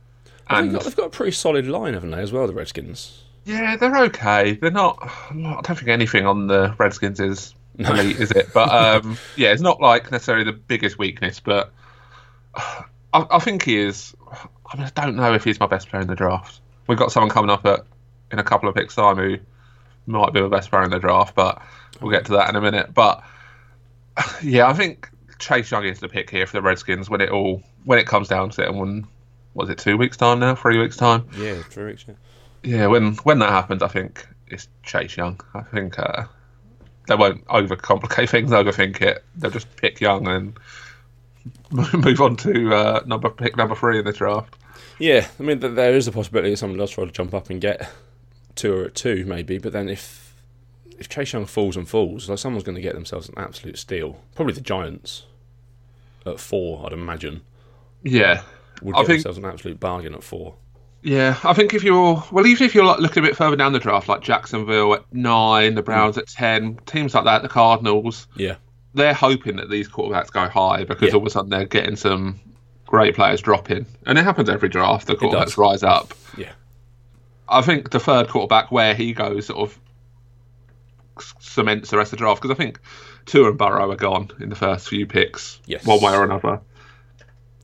They've 0.50 0.57
And 0.57 0.71
got, 0.71 0.83
they've 0.83 0.95
got 0.95 1.06
a 1.06 1.09
pretty 1.11 1.31
solid 1.31 1.67
line, 1.67 1.94
haven't 1.94 2.09
they, 2.11 2.21
as 2.21 2.31
well, 2.31 2.47
the 2.47 2.53
Redskins? 2.53 3.23
yeah, 3.45 3.75
they're 3.75 3.97
okay. 4.06 4.53
They're 4.53 4.71
not. 4.71 4.97
I 5.01 5.33
don't 5.63 5.75
think 5.75 5.88
anything 5.89 6.25
on 6.25 6.47
the 6.47 6.75
Redskins 6.79 7.19
is 7.19 7.53
elite, 7.77 8.19
is 8.19 8.31
it? 8.31 8.50
But 8.53 8.69
um, 9.06 9.17
yeah, 9.35 9.51
it's 9.51 9.61
not 9.61 9.79
like 9.79 10.11
necessarily 10.11 10.44
the 10.45 10.53
biggest 10.53 10.97
weakness. 10.97 11.39
But 11.39 11.71
I, 12.56 13.25
I 13.31 13.39
think 13.39 13.63
he 13.63 13.77
is. 13.77 14.15
I, 14.71 14.77
mean, 14.77 14.85
I 14.95 15.01
don't 15.01 15.15
know 15.15 15.33
if 15.33 15.44
he's 15.44 15.59
my 15.59 15.65
best 15.67 15.89
player 15.89 16.01
in 16.01 16.07
the 16.07 16.15
draft. 16.15 16.61
We've 16.89 16.97
got 16.97 17.12
someone 17.12 17.30
coming 17.30 17.51
up 17.51 17.65
at 17.68 17.86
in 18.31 18.39
a 18.39 18.44
couple 18.44 18.68
of 18.68 18.74
picks 18.74 18.95
time 18.95 19.18
who 19.18 19.38
might 20.07 20.33
be 20.33 20.41
the 20.41 20.50
best 20.50 20.71
player 20.71 20.83
in 20.83 20.89
the 20.89 21.00
draft, 21.00 21.36
but 21.36 21.62
we'll 22.01 22.12
get 22.12 22.25
to 22.25 22.31
that 22.33 22.50
in 22.50 22.56
a 22.56 22.62
minute. 22.62 22.95
But 22.95 23.24
yeah, 24.44 24.68
I 24.68 24.74
think 24.74 25.07
Chase 25.38 25.69
Young 25.69 25.86
is 25.86 26.00
the 26.00 26.09
pick 26.09 26.31
here 26.31 26.47
for 26.47 26.53
the 26.53 26.63
Redskins 26.63 27.07
when 27.07 27.21
it 27.21 27.30
all 27.30 27.62
when 27.86 28.00
it 28.00 28.07
comes 28.07 28.27
down 28.27 28.50
to 28.50 28.63
it. 28.63 28.69
And 28.69 28.80
when 28.80 29.07
was 29.53 29.69
it 29.69 29.77
two 29.77 29.97
weeks 29.97 30.18
time 30.18 30.39
now? 30.39 30.56
Three 30.56 30.80
weeks 30.80 30.97
time? 30.97 31.27
Yeah, 31.38 31.62
three 31.62 31.86
weeks. 31.86 32.06
Yeah. 32.07 32.15
Yeah, 32.63 32.88
when 32.88 33.13
when 33.18 33.38
that 33.38 33.51
happens, 33.51 33.83
I 33.83 33.88
think 33.88 34.27
it's 34.47 34.68
Chase 34.81 35.15
Young. 35.15 35.39
I 35.53 35.62
think 35.62 36.00
uh, 36.00 36.25
they 37.07 37.15
won't 37.15 37.45
overcomplicate 37.45 38.30
things, 38.31 38.50
overthink 38.50 39.00
it. 39.01 39.24
They'll 39.35 39.51
just 39.51 39.74
pick 39.77 40.01
Young 40.01 40.27
and 40.27 40.57
move 41.94 42.19
on 42.19 42.35
to 42.38 42.74
uh, 42.74 43.03
number 43.06 43.30
pick 43.30 43.56
number 43.56 43.75
three 43.75 44.00
in 44.00 44.06
the 44.06 44.12
draft. 44.12 44.56
Yeah, 45.00 45.28
I 45.40 45.44
mean, 45.44 45.60
th- 45.60 45.75
there 45.75 45.96
is 45.96 46.07
a 46.07 46.12
possibility 46.12 46.51
that 46.51 46.57
someone 46.57 46.78
does 46.78 46.92
try 46.92 47.06
to 47.06 47.12
jump 47.12 47.34
up 47.34 47.50
and 47.50 47.60
get 47.62 47.90
two 48.56 48.73
or 48.73 48.85
at 48.85 48.95
two, 48.95 49.23
maybe. 49.26 49.57
But 49.57 49.71
then 49.73 49.90
if 49.90 50.35
if 50.97 51.07
Chase 51.07 51.31
Young 51.33 51.45
falls 51.45 51.78
and 51.78 51.88
falls, 51.88 52.30
like 52.30 52.38
someone's 52.40 52.64
going 52.66 52.76
to 52.76 52.81
get 52.81 52.94
themselves 52.95 53.30
an 53.30 53.35
absolute 53.38 53.78
steal. 53.78 54.19
Probably 54.35 54.54
the 54.54 54.62
Giants 54.62 55.26
at 56.26 56.40
four, 56.40 56.85
I'd 56.85 56.92
imagine, 56.92 57.42
Yeah, 58.04 58.42
would 58.81 58.95
I 58.95 59.00
get 59.00 59.07
think- 59.07 59.18
themselves 59.23 59.38
an 59.38 59.45
absolute 59.45 59.80
bargain 59.80 60.14
at 60.14 60.23
four. 60.23 60.56
yeah. 61.02 61.38
I 61.45 61.54
think 61.54 61.73
if 61.73 61.81
you're 61.83 62.21
well, 62.33 62.45
even 62.45 62.66
if 62.66 62.76
you're 62.76 62.83
like 62.83 63.00
looking 63.00 63.23
a 63.23 63.28
bit 63.28 63.38
further 63.38 63.56
down 63.56 63.71
the 63.71 63.80
draft, 63.80 64.09
like 64.09 64.19
Jacksonville 64.21 64.94
at 64.95 65.06
nine, 65.14 65.76
the 65.76 65.81
Browns 65.81 66.18
mm. 66.18 66.19
at 66.23 66.28
ten, 66.28 66.78
teams 66.85 67.16
like 67.16 67.23
that, 67.23 67.42
the 67.44 67.47
Cardinals, 67.47 68.28
Yeah, 68.35 68.56
they're 68.94 69.14
hoping 69.14 69.56
that 69.56 69.69
these 69.69 69.88
quarterbacks 69.88 70.30
go 70.33 70.50
high 70.50 70.83
because 70.83 71.07
Yeah. 71.07 71.14
all 71.14 71.21
of 71.21 71.28
a 71.28 71.30
sudden 71.30 71.50
they're 71.50 71.64
getting 71.66 71.95
some 71.95 72.42
great 72.90 73.14
players 73.16 73.40
dropping, 73.42 73.86
and 74.08 74.18
it 74.18 74.24
happens 74.24 74.50
every 74.50 74.68
draft. 74.68 75.06
The 75.06 75.14
quarterbacks 75.16 75.58
rise 75.58 75.84
up. 75.84 76.16
yeah, 76.36 76.54
I 77.48 77.62
think 77.62 77.92
the 77.92 78.00
third 78.00 78.30
quarterback 78.30 78.72
where 78.72 78.96
he 78.96 79.14
goes 79.14 79.46
sort 79.46 79.60
of 79.60 79.80
cements 81.40 81.90
the 81.92 81.98
rest 81.98 82.14
of 82.14 82.18
the 82.19 82.24
draft 82.24 82.42
because 82.42 82.54
I 82.56 82.58
think 82.58 82.80
Tua 83.26 83.50
and 83.50 83.58
Burrow 83.58 83.92
are 83.92 83.96
gone 83.96 84.30
in 84.40 84.50
the 84.50 84.56
first 84.56 84.88
few 84.90 85.06
picks, 85.06 85.60
Yes. 85.66 85.86
one 85.86 86.02
way 86.02 86.14
or 86.16 86.24
another. 86.24 86.62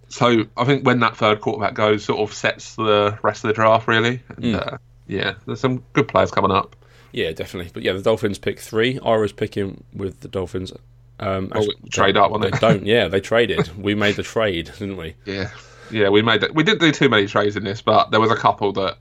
So 0.10 0.44
I 0.56 0.66
think 0.66 0.86
when 0.86 1.00
that 1.00 1.18
third 1.18 1.42
quarterback 1.42 1.74
goes, 1.74 2.04
sort 2.06 2.20
of 2.20 2.36
sets 2.36 2.76
the 2.76 3.18
rest 3.24 3.44
of 3.44 3.48
the 3.50 3.54
draft 3.54 3.88
really. 3.88 4.22
And, 4.30 4.46
Hmm. 4.46 4.56
uh, 4.56 4.78
yeah, 5.08 5.34
there's 5.46 5.60
some 5.60 5.84
good 5.94 6.08
players 6.08 6.32
coming 6.32 6.52
up. 6.52 6.76
yeah, 7.12 7.32
definitely. 7.32 7.72
But 7.74 7.84
yeah, 7.84 7.94
the 7.94 8.02
Dolphins 8.02 8.38
pick 8.38 8.60
three. 8.60 9.00
I 9.04 9.16
was 9.18 9.32
picking 9.32 9.84
with 9.94 10.20
the 10.20 10.28
Dolphins. 10.28 10.74
Um, 11.20 11.50
Oh, 11.54 11.60
actually, 11.60 11.76
trade 11.92 12.16
they- 12.16 12.20
up, 12.20 12.42
They 12.42 12.48
it? 12.50 12.60
don't. 12.60 12.86
Yeah, 12.86 13.08
they 13.08 13.20
traded. 13.22 13.70
we 13.82 13.96
made 13.96 14.16
the 14.16 14.24
trade, 14.24 14.72
didn't 14.78 14.98
we? 14.98 15.16
Yeah, 15.26 15.50
yeah, 15.92 16.10
we 16.10 16.22
made 16.22 16.42
that. 16.42 16.54
We 16.54 16.64
didn't 16.64 16.82
do 16.82 16.92
too 16.92 17.10
many 17.10 17.28
trades 17.28 17.56
in 17.56 17.64
this, 17.64 17.82
but 17.82 18.12
there 18.12 18.20
was 18.20 18.32
a 18.32 18.36
couple 18.36 18.72
that 18.74 18.98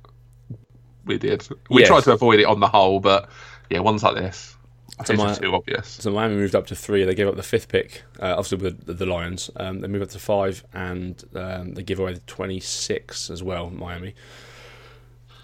we 1.04 1.18
did. 1.18 1.46
We 1.70 1.80
Yes. 1.82 1.88
tried 1.88 2.04
to 2.04 2.12
avoid 2.12 2.40
it 2.40 2.44
on 2.46 2.60
the 2.60 2.68
whole, 2.68 3.00
but 3.00 3.28
yeah, 3.70 3.80
ones 3.80 4.02
like 4.02 4.14
this, 4.14 4.56
it's 5.00 5.12
my- 5.12 5.34
too 5.34 5.54
obvious. 5.54 5.88
So 5.88 6.10
Miami 6.12 6.36
moved 6.36 6.54
up 6.54 6.66
to 6.68 6.76
three. 6.76 7.04
They 7.04 7.14
gave 7.14 7.26
up 7.28 7.36
the 7.36 7.42
fifth 7.42 7.68
pick, 7.68 8.02
uh, 8.20 8.34
obviously 8.38 8.58
with 8.58 8.86
the, 8.86 8.94
the 8.94 9.06
Lions. 9.06 9.50
Um, 9.56 9.80
they 9.80 9.88
move 9.88 10.02
up 10.02 10.10
to 10.10 10.18
five, 10.18 10.64
and 10.72 11.22
um, 11.34 11.74
they 11.74 11.82
give 11.82 11.98
away 11.98 12.14
the 12.14 12.20
twenty-six 12.20 13.28
as 13.30 13.42
well. 13.42 13.70
Miami. 13.70 14.14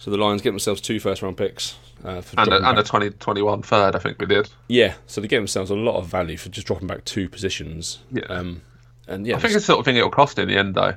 So 0.00 0.10
the 0.10 0.16
Lions 0.16 0.40
get 0.40 0.52
themselves 0.52 0.80
two 0.80 0.98
first-round 0.98 1.36
picks. 1.36 1.76
Uh, 2.02 2.22
for 2.22 2.40
And 2.40 2.48
a, 2.48 2.56
and 2.56 2.64
a 2.64 2.72
back- 2.82 2.86
2021 2.86 3.60
third, 3.60 3.94
I 3.94 3.98
think 3.98 4.18
we 4.18 4.24
did. 4.24 4.48
yeah, 4.66 4.94
so 5.06 5.20
they 5.20 5.28
get 5.28 5.36
themselves 5.36 5.70
a 5.70 5.74
lot 5.74 5.96
of 5.98 6.06
value 6.06 6.38
for 6.38 6.48
just 6.48 6.66
dropping 6.66 6.86
back 6.86 7.04
two 7.04 7.28
positions. 7.28 7.98
Yeah. 8.10 8.24
Um, 8.30 8.62
and 9.06 9.26
yeah, 9.26 9.36
I 9.36 9.40
think 9.40 9.52
it's 9.54 9.66
the 9.66 9.72
sort 9.72 9.78
of 9.80 9.84
thing 9.84 9.96
it'll 9.96 10.08
cost 10.08 10.38
in 10.38 10.48
the 10.48 10.56
end, 10.56 10.74
though. 10.74 10.94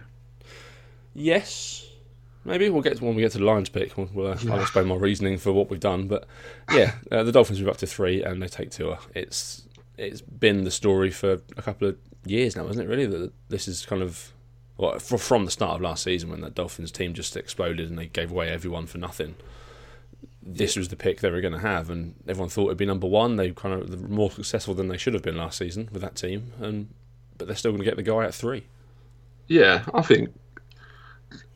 Yes, 1.13 1.85
maybe 2.45 2.69
we'll 2.69 2.81
get 2.81 2.97
to 2.97 3.03
when 3.05 3.15
we 3.15 3.21
get 3.21 3.31
to 3.33 3.37
the 3.39 3.43
Lions 3.43 3.69
pick. 3.69 3.97
We'll, 3.97 4.09
we'll, 4.13 4.27
uh, 4.27 4.37
I'll 4.49 4.61
explain 4.61 4.87
my 4.87 4.95
reasoning 4.95 5.37
for 5.37 5.51
what 5.51 5.69
we've 5.69 5.79
done. 5.79 6.07
But 6.07 6.25
yeah, 6.73 6.93
uh, 7.11 7.23
the 7.23 7.31
Dolphins 7.31 7.59
move 7.59 7.69
up 7.69 7.77
to 7.77 7.87
three 7.87 8.23
and 8.23 8.41
they 8.41 8.47
take 8.47 8.71
Tua. 8.71 8.99
It's 9.13 9.63
it's 9.97 10.21
been 10.21 10.63
the 10.63 10.71
story 10.71 11.11
for 11.11 11.41
a 11.57 11.61
couple 11.61 11.87
of 11.89 11.97
years 12.25 12.55
now, 12.55 12.67
isn't 12.67 12.81
it? 12.81 12.87
Really, 12.87 13.05
that 13.05 13.31
this 13.49 13.67
is 13.67 13.85
kind 13.85 14.01
of 14.01 14.31
well, 14.77 14.99
fr- 14.99 15.17
from 15.17 15.45
the 15.45 15.51
start 15.51 15.75
of 15.75 15.81
last 15.81 16.03
season 16.03 16.29
when 16.29 16.41
that 16.41 16.55
Dolphins 16.55 16.91
team 16.91 17.13
just 17.13 17.37
exploded 17.37 17.89
and 17.89 17.97
they 17.97 18.07
gave 18.07 18.31
away 18.31 18.49
everyone 18.49 18.85
for 18.85 18.97
nothing. 18.97 19.35
This 20.41 20.75
was 20.75 20.89
the 20.89 20.95
pick 20.95 21.21
they 21.21 21.31
were 21.31 21.41
going 21.41 21.53
to 21.53 21.59
have, 21.59 21.89
and 21.89 22.15
everyone 22.27 22.49
thought 22.49 22.65
it'd 22.65 22.77
be 22.77 22.85
number 22.85 23.07
one. 23.07 23.37
They 23.37 23.51
kind 23.51 23.73
of 23.81 23.89
were 23.89 24.07
more 24.09 24.31
successful 24.31 24.73
than 24.73 24.89
they 24.89 24.97
should 24.97 25.13
have 25.13 25.23
been 25.23 25.37
last 25.37 25.57
season 25.57 25.89
with 25.91 26.01
that 26.01 26.15
team, 26.15 26.51
and 26.59 26.89
but 27.37 27.47
they're 27.47 27.55
still 27.55 27.71
going 27.71 27.79
to 27.79 27.85
get 27.85 27.95
the 27.95 28.03
guy 28.03 28.25
at 28.25 28.33
three. 28.33 28.65
Yeah, 29.47 29.83
I 29.93 30.01
think 30.01 30.33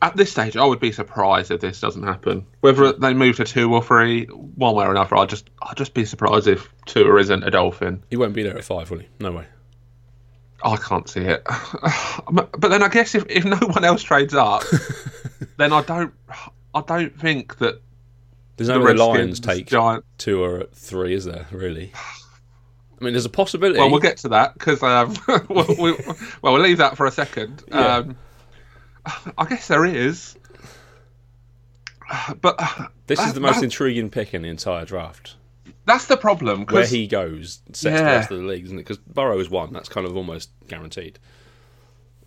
at 0.02 0.16
this 0.16 0.32
stage, 0.32 0.56
I 0.58 0.66
would 0.66 0.80
be 0.80 0.92
surprised 0.92 1.52
if 1.52 1.62
this 1.62 1.80
doesn't 1.80 2.04
happen. 2.04 2.46
Whether 2.62 2.94
they 2.94 3.14
move 3.14 3.38
to 3.38 3.46
two 3.46 3.74
or 3.74 3.84
three, 3.84 4.26
one 4.26 4.76
way 4.76 4.86
or 4.86 4.92
another, 4.92 5.18
I'd 5.18 5.30
just 5.30 5.50
I'd 5.62 5.78
just 5.78 5.94
be 5.94 6.06
surprised 6.06 6.48
if 6.48 6.74
Tua 6.86 7.20
isn't 7.20 7.44
a 7.44 7.52
Dolphin. 7.52 8.04
He 8.10 8.18
won't 8.18 8.34
be 8.34 8.44
there 8.44 8.58
at 8.58 8.64
five, 8.64 8.90
will 8.90 9.00
he? 9.00 9.08
No 9.20 9.32
way. 9.32 9.46
I 10.64 10.76
can't 10.78 11.08
see 11.08 11.22
it. 11.22 11.44
but 12.32 12.62
then 12.62 12.84
I 12.84 12.90
guess 12.90 13.16
if, 13.16 13.26
if 13.30 13.46
no 13.46 13.58
one 13.58 13.84
else 13.84 14.04
trades 14.04 14.34
up, 14.34 14.64
then 15.58 15.74
I 15.74 15.82
don't 15.84 16.14
I 16.74 16.82
don't 16.82 17.20
think 17.20 17.58
that 17.58 17.82
There's 18.56 18.70
no 18.70 18.76
the 18.76 18.80
way 18.80 18.92
Redskins, 18.92 19.18
Lions 19.18 19.40
take 19.40 19.68
Giant. 19.68 20.06
two 20.18 20.44
or 20.44 20.66
three, 20.74 21.14
is 21.14 21.26
there? 21.26 21.48
Really? 21.52 21.92
I 23.00 23.04
mean, 23.04 23.14
there's 23.14 23.26
a 23.26 23.30
possibility. 23.30 23.80
Well, 23.80 23.92
we'll 23.92 24.00
get 24.00 24.18
to 24.18 24.30
that 24.30 24.54
because 24.56 24.82
um, 24.82 25.16
we'll, 25.50 25.68
we, 25.68 25.92
well, 26.42 26.54
we'll 26.54 26.62
leave 26.62 26.80
that 26.80 26.98
for 26.98 27.06
a 27.06 27.12
second. 27.12 27.64
Yeah. 27.68 27.98
Um, 27.98 28.18
I 29.38 29.46
guess 29.46 29.68
there 29.68 29.86
is, 29.86 30.36
but 32.42 32.60
this 33.06 33.20
is 33.20 33.34
the 33.34 33.40
most 33.40 33.64
intriguing 33.64 34.10
pick 34.10 34.34
in 34.34 34.42
the 34.42 34.50
entire 34.50 34.84
draft. 34.84 35.36
That's 35.88 36.06
the 36.06 36.18
problem. 36.18 36.66
Where 36.66 36.86
he 36.86 37.08
goes 37.08 37.62
sets 37.72 38.00
the 38.00 38.06
rest 38.06 38.32
of 38.32 38.38
the 38.38 38.44
league, 38.44 38.66
isn't 38.66 38.78
it? 38.78 38.84
Because 38.84 38.98
Burrow 38.98 39.40
is 39.40 39.50
one. 39.50 39.74
That's 39.74 39.90
kind 39.90 40.06
of 40.06 40.16
almost 40.16 40.52
guaranteed. 40.68 41.18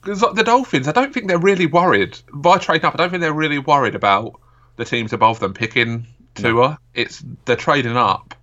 Because 0.01 0.21
the 0.35 0.43
Dolphins, 0.43 0.89
I 0.89 0.93
don't 0.93 1.13
think 1.13 1.29
they're 1.29 1.39
really 1.39 1.67
worried 1.67 2.19
by 2.33 2.57
trading 2.57 2.87
up. 2.87 2.95
I 2.95 2.97
don't 2.97 3.11
think 3.11 3.21
they're 3.21 3.35
really 3.35 3.59
worried 3.59 3.95
about 3.95 4.41
the 4.77 4.87
teams 4.87 5.13
above 5.13 5.41
them 5.41 5.53
picking 5.53 6.07
Tua. 6.35 6.79
It's 6.95 7.23
they're 7.45 7.55
trading 7.55 7.99
up 7.99 8.35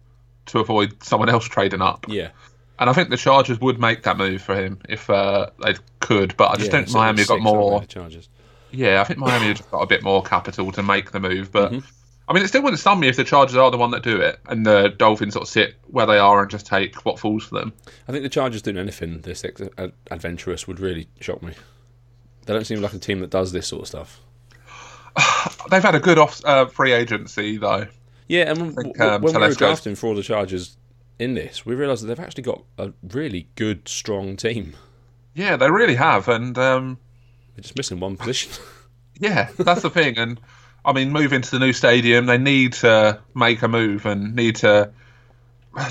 to 0.47 0.59
avoid 0.59 1.03
someone 1.03 1.29
else 1.29 1.45
trading 1.45 1.81
up. 1.81 2.05
Yeah. 2.07 2.29
And 2.79 2.91
I 2.91 2.93
think 2.93 3.09
the 3.09 3.17
Chargers 3.17 3.59
would 3.59 3.79
make 3.79 4.03
that 4.03 4.17
move 4.17 4.43
for 4.43 4.55
him 4.55 4.79
if 4.87 5.09
uh, 5.09 5.49
they 5.63 5.73
could. 5.99 6.37
But 6.37 6.51
I 6.51 6.55
just 6.57 6.71
yeah, 6.71 6.83
think 6.83 6.93
Miami 6.93 7.25
got 7.25 7.41
more. 7.41 7.83
Chargers. 7.85 8.29
Yeah, 8.71 9.01
I 9.01 9.03
think 9.03 9.17
Miami 9.17 9.55
got 9.71 9.81
a 9.81 9.87
bit 9.87 10.03
more 10.03 10.21
capital 10.21 10.71
to 10.73 10.83
make 10.83 11.09
the 11.09 11.19
move. 11.19 11.51
But 11.51 11.71
Mm-hmm. 11.71 11.87
I 12.27 12.33
mean, 12.33 12.43
it 12.43 12.49
still 12.49 12.61
wouldn't 12.61 12.79
stun 12.79 12.99
me 12.99 13.07
if 13.07 13.15
the 13.15 13.23
Chargers 13.23 13.55
are 13.55 13.71
the 13.71 13.77
one 13.77 13.91
that 13.91 14.03
do 14.03 14.19
it 14.19 14.39
and 14.47 14.65
the 14.65 14.89
Dolphins 14.97 15.33
sort 15.33 15.43
of 15.43 15.49
sit 15.49 15.75
where 15.87 16.05
they 16.05 16.17
are 16.17 16.41
and 16.41 16.51
just 16.51 16.65
take 16.65 17.05
what 17.05 17.19
falls 17.19 17.45
for 17.45 17.55
them. 17.55 17.73
I 18.07 18.11
think 18.11 18.23
the 18.23 18.29
Chargers 18.29 18.61
doing 18.61 18.77
anything 18.77 19.21
this 19.21 19.45
adventurous 20.11 20.67
would 20.67 20.79
really 20.79 21.07
shock 21.21 21.41
me. 21.41 21.53
They 22.45 22.53
don't 22.53 22.65
seem 22.65 22.81
like 22.81 22.93
a 22.93 22.99
team 22.99 23.21
that 23.21 23.29
does 23.29 23.53
this 23.53 23.67
sort 23.67 23.83
of 23.83 23.87
stuff. 23.87 24.21
They've 25.69 25.81
had 25.81 25.95
a 25.95 25.99
good 25.99 26.17
off 26.17 26.43
uh, 26.43 26.65
free 26.65 26.91
agency 26.91 27.57
though. 27.57 27.87
Yeah, 28.27 28.51
and 28.51 28.75
think, 28.75 28.99
um, 28.99 29.21
when 29.21 29.33
we 29.33 29.39
were 29.39 29.53
drafting 29.53 29.95
for 29.95 30.07
all 30.07 30.15
the 30.15 30.21
Chargers 30.21 30.75
in 31.19 31.33
this, 31.33 31.65
we 31.65 31.75
realised 31.75 32.03
that 32.03 32.07
they've 32.07 32.19
actually 32.19 32.43
got 32.43 32.63
a 32.77 32.91
really 33.01 33.47
good, 33.55 33.87
strong 33.87 34.35
team. 34.35 34.75
Yeah, 35.33 35.55
they 35.55 35.71
really 35.71 35.95
have, 35.95 36.27
and 36.27 36.57
um, 36.57 36.97
They're 37.55 37.61
just 37.61 37.77
missing 37.77 37.99
one 37.99 38.17
position. 38.17 38.51
Yeah, 39.19 39.49
that's 39.57 39.81
the 39.81 39.89
thing. 39.89 40.15
And 40.19 40.39
I 40.87 40.93
mean, 40.93 41.11
moving 41.11 41.41
to 41.41 41.51
the 41.51 41.59
new 41.59 41.73
stadium, 41.73 42.25
they 42.27 42.37
need 42.37 42.73
to 42.73 43.19
make 43.35 43.61
a 43.61 43.67
move 43.67 44.05
and 44.05 44.35
need 44.35 44.55
to 44.57 44.89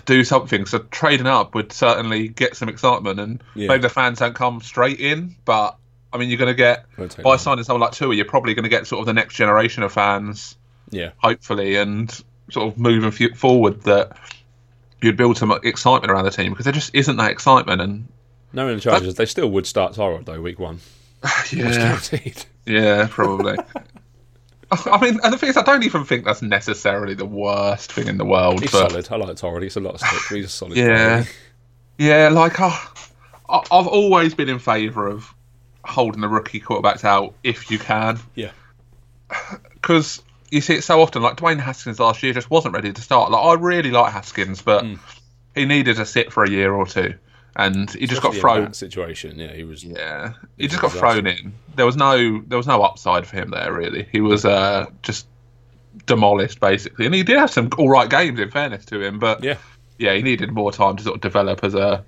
do 0.06 0.24
something. 0.24 0.64
So 0.66 0.78
trading 0.90 1.26
up 1.26 1.54
would 1.54 1.70
certainly 1.70 2.28
get 2.28 2.56
some 2.56 2.68
excitement, 2.70 3.20
and 3.20 3.42
Yeah. 3.54 3.68
maybe 3.68 3.82
the 3.82 3.88
fans 3.90 4.18
don't 4.20 4.34
come 4.34 4.60
straight 4.62 4.98
in. 4.98 5.36
But 5.44 5.76
I 6.12 6.18
mean, 6.18 6.30
you're 6.30 6.38
going 6.38 6.48
to 6.48 6.54
get 6.54 6.86
by 6.96 7.22
long. 7.22 7.38
signing 7.38 7.64
someone 7.64 7.82
like 7.82 7.92
Tua, 7.92 8.14
you're 8.14 8.24
probably 8.24 8.54
going 8.54 8.62
to 8.62 8.70
get 8.70 8.86
sort 8.86 9.00
of 9.00 9.06
the 9.06 9.12
next 9.12 9.34
generation 9.34 9.82
of 9.82 9.92
fans, 9.92 10.56
yeah, 10.90 11.10
hopefully, 11.18 11.76
and 11.76 12.10
sort 12.50 12.72
of 12.72 12.78
moving 12.78 13.10
forward 13.34 13.82
that 13.82 14.16
you'd 15.02 15.16
build 15.18 15.36
some 15.36 15.50
excitement 15.62 16.10
around 16.10 16.24
the 16.24 16.30
team 16.30 16.52
because 16.52 16.64
there 16.64 16.72
just 16.72 16.94
isn't 16.94 17.16
that 17.16 17.30
excitement. 17.30 17.82
And 17.82 18.08
knowing 18.54 18.76
the 18.76 18.80
Chargers, 18.80 19.16
they 19.16 19.26
still 19.26 19.50
would 19.50 19.66
start 19.66 19.92
Tyrod 19.92 20.24
though 20.24 20.40
week 20.40 20.58
one. 20.58 20.80
Yeah. 21.52 22.00
Yeah, 22.64 23.06
probably. 23.10 23.56
I 24.70 24.98
mean, 25.00 25.20
and 25.22 25.32
the 25.32 25.38
thing 25.38 25.48
is, 25.50 25.56
I 25.56 25.62
don't 25.62 25.84
even 25.84 26.04
think 26.04 26.24
that's 26.24 26.42
necessarily 26.42 27.14
the 27.14 27.24
worst 27.26 27.92
thing 27.92 28.08
in 28.08 28.18
the 28.18 28.24
world. 28.24 28.60
He's 28.60 28.72
but 28.72 28.90
solid. 28.90 29.08
I 29.12 29.16
like 29.16 29.36
Tyrod. 29.36 29.62
He's 29.62 29.76
a 29.76 29.80
lot 29.80 29.94
of 29.94 30.00
stick. 30.00 30.20
but 30.28 30.36
He's 30.36 30.46
a 30.46 30.48
solid. 30.48 30.76
yeah, 30.76 31.22
player. 31.22 31.26
yeah, 31.98 32.28
like 32.30 32.58
uh, 32.60 32.76
I, 33.48 33.58
I've 33.70 33.86
always 33.86 34.34
been 34.34 34.48
in 34.48 34.58
favour 34.58 35.06
of 35.08 35.32
holding 35.84 36.20
the 36.20 36.28
rookie 36.28 36.60
quarterbacks 36.60 37.04
out 37.04 37.34
if 37.44 37.70
you 37.70 37.78
can, 37.78 38.18
yeah. 38.34 38.50
because 39.74 40.22
you 40.50 40.60
see 40.60 40.74
it 40.74 40.84
so 40.84 41.00
often. 41.00 41.22
Like 41.22 41.36
Dwayne 41.36 41.60
Haskins 41.60 42.00
last 42.00 42.22
year 42.22 42.32
just 42.32 42.50
wasn't 42.50 42.74
ready 42.74 42.92
to 42.92 43.00
start. 43.00 43.30
Like 43.30 43.44
I 43.44 43.54
really 43.54 43.90
like 43.90 44.12
Haskins, 44.12 44.62
but 44.62 44.82
Hmm. 44.84 44.94
he 45.54 45.64
needed 45.64 45.96
to 45.96 46.06
sit 46.06 46.32
for 46.32 46.44
a 46.44 46.50
year 46.50 46.72
or 46.72 46.86
two, 46.86 47.14
and 47.56 47.90
he 47.90 48.06
just 48.06 48.22
got 48.22 48.34
thrown. 48.34 48.64
that 48.64 48.76
situation. 48.76 49.38
Yeah, 49.38 49.52
he 49.52 49.64
was. 49.64 49.82
Yeah, 49.82 50.34
he 50.56 50.64
He's 50.64 50.70
just 50.70 50.82
got 50.82 50.92
thrown 50.92 51.26
in. 51.26 51.52
There 51.74 51.86
was 51.86 51.96
no 51.96 52.40
there 52.46 52.58
was 52.58 52.66
no 52.66 52.82
upside 52.82 53.26
for 53.26 53.36
him 53.36 53.50
there 53.50 53.72
really. 53.72 54.06
He 54.12 54.20
was 54.20 54.44
uh, 54.44 54.86
just 55.02 55.26
demolished 56.06 56.60
basically, 56.60 57.06
and 57.06 57.14
he 57.14 57.22
did 57.22 57.38
have 57.38 57.50
some 57.50 57.70
all 57.78 57.88
right 57.88 58.08
games 58.08 58.38
in 58.38 58.50
fairness 58.50 58.84
to 58.86 59.00
him, 59.00 59.18
but 59.18 59.42
Yeah. 59.42 59.56
yeah, 59.98 60.14
he 60.14 60.22
needed 60.22 60.52
more 60.52 60.70
time 60.72 60.96
to 60.96 61.02
sort 61.02 61.16
of 61.16 61.20
develop 61.22 61.64
as 61.64 61.74
a 61.74 62.04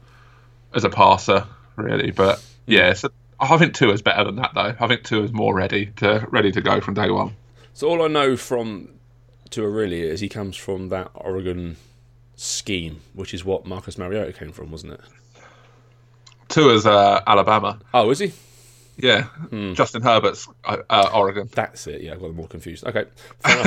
as 0.75 0.85
a 0.85 0.91
passer 0.91 1.47
really. 1.77 2.11
But 2.11 2.45
yeah, 2.67 2.93
so 2.93 3.09
I 3.41 3.57
think 3.57 3.75
two 3.75 3.91
is 3.91 4.03
better 4.03 4.25
than 4.25 4.37
that 4.37 4.51
though. 4.55 4.75
I 4.79 4.87
think 4.89 5.05
Tua 5.05 5.23
is 5.25 5.33
more 5.33 5.55
ready 5.55 5.87
to 5.97 6.27
ready 6.31 6.53
to 6.53 6.61
go 6.61 6.81
from 6.81 6.95
day 6.95 7.11
one. 7.11 7.35
So 7.73 7.89
all 7.89 8.03
I 8.03 8.09
know 8.09 8.37
from 8.37 8.91
Tua 9.51 9.69
really 9.69 10.03
is 10.03 10.21
he 10.21 10.29
comes 10.29 10.57
from 10.57 10.89
that 10.91 11.11
Oregon 11.15 11.77
scheme, 12.37 13.01
which 13.15 13.33
is 13.33 13.45
what 13.45 13.65
Marcus 13.67 13.97
Mariota 13.97 14.33
came 14.33 14.53
from, 14.53 14.71
wasn't 14.71 14.93
it? 14.95 15.01
Tua's 16.49 16.87
uh, 16.87 17.21
Alabama. 17.27 17.79
Oh, 17.95 18.11
is 18.11 18.19
he? 18.21 18.33
Yeah, 18.97 19.25
Hmm. 19.25 19.75
Justin 19.75 20.03
Herbert's 20.03 20.49
uh, 20.65 20.79
uh, 20.91 21.11
Oregon. 21.15 21.49
That's 21.55 21.87
it. 21.87 22.01
Yeah, 22.03 22.15
I've 22.15 22.21
got 22.21 22.29
them 22.29 22.41
all 22.41 22.49
confused. 22.49 22.85
Okay. 22.85 23.05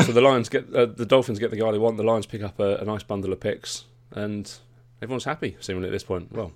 So 0.04 0.12
the 0.12 0.20
Lions 0.22 0.50
get 0.50 0.74
uh, 0.76 0.88
the 0.88 1.06
Dolphins 1.06 1.40
get 1.40 1.52
the 1.52 1.58
guy 1.58 1.72
they 1.72 1.78
want. 1.78 1.96
The 1.98 2.04
Lions 2.04 2.26
pick 2.26 2.44
up 2.44 2.60
a, 2.60 2.78
a 2.78 2.84
nice 2.86 3.04
bundle 3.04 3.32
of 3.32 3.40
picks, 3.40 3.86
and 4.12 4.52
everyone's 5.02 5.24
happy. 5.24 5.56
Seemingly 5.62 5.88
at 5.88 5.94
this 5.94 6.04
point. 6.04 6.32
Well, 6.34 6.52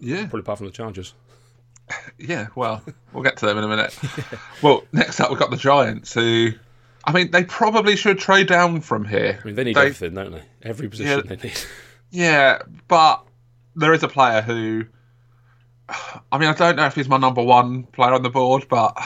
Yeah, 0.00 0.22
probably 0.22 0.40
apart 0.40 0.58
from 0.58 0.66
the 0.66 0.72
Chargers. 0.72 1.14
Yeah, 2.18 2.46
well, 2.54 2.82
we'll 3.12 3.22
get 3.22 3.36
to 3.38 3.46
them 3.46 3.58
in 3.58 3.64
a 3.64 3.68
minute. 3.68 3.96
Well, 4.62 4.84
next 4.92 5.20
up 5.20 5.28
we've 5.28 5.38
got 5.38 5.50
the 5.50 5.56
Giants, 5.58 6.14
who, 6.14 6.52
I 7.04 7.12
mean, 7.12 7.30
they 7.30 7.44
probably 7.44 7.94
should 7.94 8.18
trade 8.18 8.46
down 8.46 8.80
from 8.80 9.04
here. 9.04 9.38
I 9.42 9.46
mean, 9.46 9.54
they 9.54 9.64
need 9.64 9.76
They- 9.76 9.82
everything, 9.82 10.14
don't 10.14 10.32
they? 10.32 10.42
Every 10.62 10.88
position 10.88 11.26
they 11.28 11.36
need. 11.36 11.60
Yeah, 12.10 12.62
but 12.88 13.22
there 13.76 13.92
is 13.92 14.02
a 14.02 14.08
player 14.08 14.40
who, 14.40 14.86
I 15.88 16.38
mean, 16.38 16.48
I 16.48 16.54
don't 16.54 16.76
know 16.76 16.86
if 16.86 16.94
he's 16.94 17.08
my 17.08 17.18
number 17.18 17.42
one 17.42 17.84
player 17.84 18.12
on 18.12 18.22
the 18.22 18.30
board, 18.30 18.66
but 18.68 18.96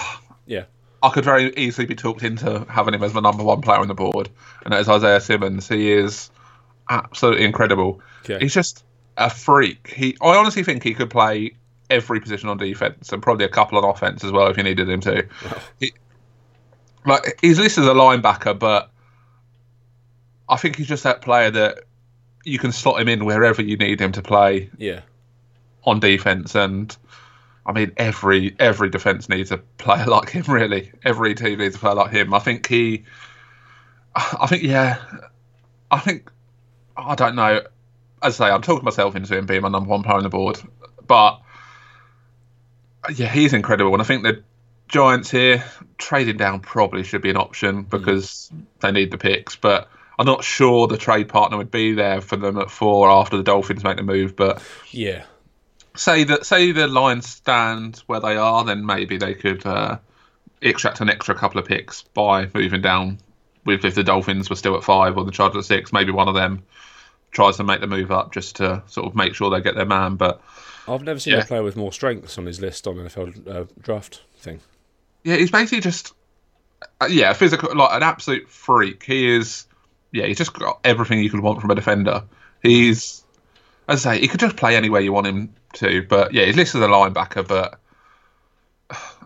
Yeah, 0.46 0.64
I 1.02 1.10
could 1.10 1.24
very 1.24 1.52
easily 1.56 1.86
be 1.86 1.94
talked 1.94 2.22
into 2.22 2.64
having 2.68 2.94
him 2.94 3.02
as 3.02 3.14
my 3.14 3.20
number 3.20 3.42
one 3.42 3.60
player 3.60 3.78
on 3.78 3.88
the 3.88 3.94
board, 3.94 4.28
and 4.64 4.72
that 4.72 4.80
is 4.80 4.88
Isaiah 4.88 5.20
Simmons. 5.20 5.68
He 5.68 5.90
is 5.92 6.30
absolutely 6.88 7.44
incredible. 7.44 8.00
He's 8.38 8.54
just 8.54 8.84
a 9.16 9.30
freak. 9.30 9.92
He, 9.94 10.16
I 10.20 10.36
honestly 10.36 10.62
think 10.62 10.82
he 10.82 10.94
could 10.94 11.10
play 11.10 11.54
every 11.90 12.20
position 12.20 12.48
on 12.48 12.58
defense 12.58 13.12
and 13.12 13.22
probably 13.22 13.44
a 13.44 13.48
couple 13.48 13.78
on 13.78 13.84
offense 13.84 14.22
as 14.22 14.30
well 14.30 14.48
if 14.48 14.56
you 14.56 14.62
needed 14.62 14.88
him 14.88 15.00
to. 15.00 15.26
He, 15.80 15.92
like 17.06 17.38
he's 17.40 17.58
listed 17.58 17.84
as 17.84 17.90
a 17.90 17.94
linebacker, 17.94 18.58
but 18.58 18.90
I 20.48 20.56
think 20.56 20.76
he's 20.76 20.88
just 20.88 21.04
that 21.04 21.22
player 21.22 21.50
that 21.50 21.84
you 22.44 22.58
can 22.58 22.72
slot 22.72 23.00
him 23.00 23.08
in 23.08 23.24
wherever 23.24 23.62
you 23.62 23.76
need 23.76 24.00
him 24.00 24.12
to 24.12 24.22
play 24.22 24.70
yeah, 24.78 25.00
on 25.84 26.00
defense 26.00 26.54
and 26.54 26.96
I 27.64 27.72
mean 27.72 27.92
every 27.96 28.54
every 28.58 28.90
defense 28.90 29.28
needs 29.28 29.52
a 29.52 29.58
player 29.58 30.06
like 30.08 30.30
him 30.30 30.44
really. 30.48 30.92
Every 31.04 31.34
team 31.34 31.58
needs 31.58 31.76
a 31.76 31.78
player 31.78 31.94
like 31.94 32.12
him. 32.12 32.34
I 32.34 32.38
think 32.38 32.66
he 32.66 33.04
I 34.14 34.46
think 34.46 34.62
yeah 34.62 35.02
I 35.90 35.98
think 35.98 36.30
I 36.96 37.14
don't 37.14 37.36
know. 37.36 37.62
As 38.22 38.40
I 38.40 38.46
say 38.46 38.52
I'm 38.52 38.62
talking 38.62 38.84
myself 38.84 39.14
into 39.14 39.36
him 39.36 39.46
being 39.46 39.62
my 39.62 39.68
number 39.68 39.88
one 39.88 40.02
player 40.02 40.16
on 40.16 40.22
the 40.22 40.28
board 40.28 40.60
but 41.06 41.40
yeah 43.14 43.28
he's 43.28 43.52
incredible 43.54 43.92
and 43.92 44.02
I 44.02 44.04
think 44.04 44.22
the 44.22 44.42
Giants 44.88 45.30
here 45.30 45.64
trading 45.98 46.36
down 46.36 46.60
probably 46.60 47.02
should 47.02 47.22
be 47.22 47.30
an 47.30 47.36
option 47.36 47.84
mm. 47.84 47.90
because 47.90 48.50
they 48.80 48.90
need 48.90 49.10
the 49.10 49.18
picks 49.18 49.56
but 49.56 49.88
I'm 50.18 50.26
not 50.26 50.42
sure 50.42 50.86
the 50.86 50.96
trade 50.96 51.28
partner 51.28 51.56
would 51.56 51.70
be 51.70 51.92
there 51.92 52.20
for 52.20 52.36
them 52.36 52.58
at 52.58 52.70
four 52.70 53.08
after 53.10 53.36
the 53.36 53.42
Dolphins 53.42 53.84
make 53.84 53.96
the 53.96 54.02
move 54.02 54.34
but 54.34 54.62
yeah. 54.90 55.24
Say 55.98 56.24
that 56.24 56.46
say 56.46 56.72
the 56.72 56.86
Lions 56.86 57.28
stand 57.28 58.02
where 58.06 58.20
they 58.20 58.36
are, 58.36 58.64
then 58.64 58.84
maybe 58.86 59.16
they 59.16 59.34
could 59.34 59.64
uh, 59.66 59.98
extract 60.62 61.00
an 61.00 61.10
extra 61.10 61.34
couple 61.34 61.60
of 61.60 61.66
picks 61.66 62.02
by 62.02 62.48
moving 62.54 62.80
down. 62.82 63.18
With 63.64 63.84
if 63.84 63.94
the 63.94 64.04
Dolphins 64.04 64.48
were 64.48 64.56
still 64.56 64.76
at 64.76 64.84
five 64.84 65.18
or 65.18 65.24
the 65.24 65.30
Chargers 65.32 65.64
at 65.64 65.64
six, 65.66 65.92
maybe 65.92 66.10
one 66.12 66.28
of 66.28 66.34
them 66.34 66.62
tries 67.32 67.58
to 67.58 67.64
make 67.64 67.80
the 67.80 67.86
move 67.86 68.10
up 68.10 68.32
just 68.32 68.56
to 68.56 68.82
sort 68.86 69.06
of 69.06 69.14
make 69.14 69.34
sure 69.34 69.50
they 69.50 69.60
get 69.60 69.74
their 69.74 69.84
man. 69.84 70.16
But 70.16 70.40
I've 70.86 71.02
never 71.02 71.20
seen 71.20 71.34
Yeah. 71.34 71.40
a 71.40 71.44
player 71.44 71.62
with 71.62 71.76
more 71.76 71.92
strengths 71.92 72.38
on 72.38 72.46
his 72.46 72.60
list 72.60 72.86
on 72.86 72.94
NFL 72.96 73.46
uh, 73.46 73.64
draft 73.82 74.22
thing. 74.38 74.60
yeah, 75.24 75.36
he's 75.36 75.50
basically 75.50 75.80
just 75.80 76.14
uh, 77.00 77.06
yeah, 77.10 77.32
physical 77.34 77.74
like 77.76 77.90
an 77.94 78.02
absolute 78.02 78.48
freak. 78.48 79.02
He 79.02 79.28
is 79.36 79.66
yeah, 80.12 80.24
he's 80.24 80.38
just 80.38 80.54
got 80.54 80.80
everything 80.84 81.22
you 81.22 81.28
could 81.28 81.40
want 81.40 81.60
from 81.60 81.70
a 81.70 81.74
defender. 81.74 82.24
He's 82.62 83.22
as 83.86 84.06
I 84.06 84.14
say, 84.14 84.20
he 84.22 84.28
could 84.28 84.40
just 84.40 84.56
play 84.56 84.76
anywhere 84.76 85.02
you 85.02 85.12
want 85.12 85.26
him 85.26 85.52
to. 85.74 86.02
But 86.02 86.32
yeah, 86.34 86.44
he's 86.44 86.56
listed 86.56 86.82
as 86.82 86.88
a 86.88 86.90
linebacker, 86.90 87.46
but. 87.46 87.78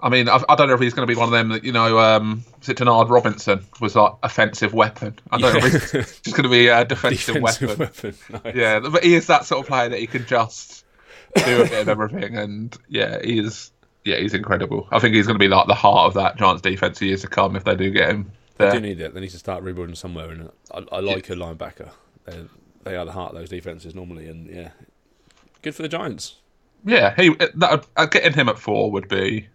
I 0.05 0.09
mean, 0.09 0.29
I, 0.29 0.43
I 0.49 0.57
don't 0.57 0.67
know 0.67 0.75
if 0.75 0.81
he's 0.81 0.95
going 0.95 1.07
to 1.07 1.15
be 1.15 1.17
one 1.17 1.29
of 1.29 1.33
them 1.33 1.51
that 1.51 1.63
you 1.63 1.71
know. 1.71 1.97
Um, 2.01 2.43
is 2.61 2.69
it 2.69 2.79
Denard 2.79 3.09
Robinson 3.09 3.65
was 3.81 3.95
like 3.95 4.15
offensive 4.25 4.75
weapon? 4.75 5.17
I 5.31 5.39
don't 5.39 5.53
know 5.53 5.65
if 5.65 5.93
he's 5.93 6.21
just 6.23 6.37
going 6.37 6.43
to 6.43 6.49
be 6.49 6.67
a 6.67 6.85
defensive, 6.85 7.37
Defensive 7.37 7.79
weapon. 7.79 8.15
weapon. 8.33 8.41
Nice. 8.45 8.57
Yeah, 8.57 8.81
but 8.81 9.05
he 9.05 9.15
is 9.15 9.29
that 9.29 9.45
sort 9.45 9.61
of 9.61 9.69
player 9.69 9.89
that 9.91 10.01
he 10.01 10.09
can 10.09 10.27
just 10.27 10.85
do 11.37 11.63
a 11.63 11.69
bit 11.69 11.83
of 11.83 11.89
everything, 11.89 12.37
and 12.37 12.77
yeah, 12.89 13.21
he's 13.23 13.71
yeah 14.05 14.17
he's 14.17 14.35
incredible. 14.35 14.89
I 14.91 14.99
think 14.99 15.15
he's 15.15 15.27
going 15.29 15.37
to 15.39 15.45
be 15.45 15.47
like 15.47 15.69
the 15.69 15.75
heart 15.77 16.09
of 16.09 16.15
that 16.15 16.37
Giants 16.37 16.63
defense 16.63 16.99
for 16.99 17.05
years 17.05 17.21
to 17.21 17.29
come 17.29 17.55
if 17.55 17.63
they 17.63 17.77
do 17.77 17.89
get 17.93 18.11
him 18.11 18.33
They 18.57 18.65
there. 18.65 18.73
do 18.75 18.81
need 18.81 19.01
it. 19.01 19.15
They 19.15 19.21
need 19.21 19.31
to 19.31 19.39
start 19.39 19.63
rebuilding 19.63 19.95
somewhere, 19.95 20.31
and 20.31 20.51
I, 20.75 20.85
I 20.91 20.99
like 20.99 21.31
a 21.31 21.35
linebacker. 21.35 21.91
They're, 22.25 22.47
they 22.83 22.97
are 22.97 23.05
the 23.05 23.13
heart 23.13 23.35
of 23.35 23.39
those 23.39 23.51
defenses 23.51 23.95
normally, 23.95 24.27
and 24.27 24.49
yeah, 24.53 24.71
good 25.63 25.75
for 25.75 25.83
the 25.83 25.89
Giants. 25.89 26.37
Yeah, 26.85 27.15
he 27.15 27.31
that 27.55 27.87
uh, 27.97 28.07
getting 28.07 28.33
him 28.33 28.49
at 28.49 28.59
four 28.59 28.91
would 28.91 29.09
be 29.09 29.49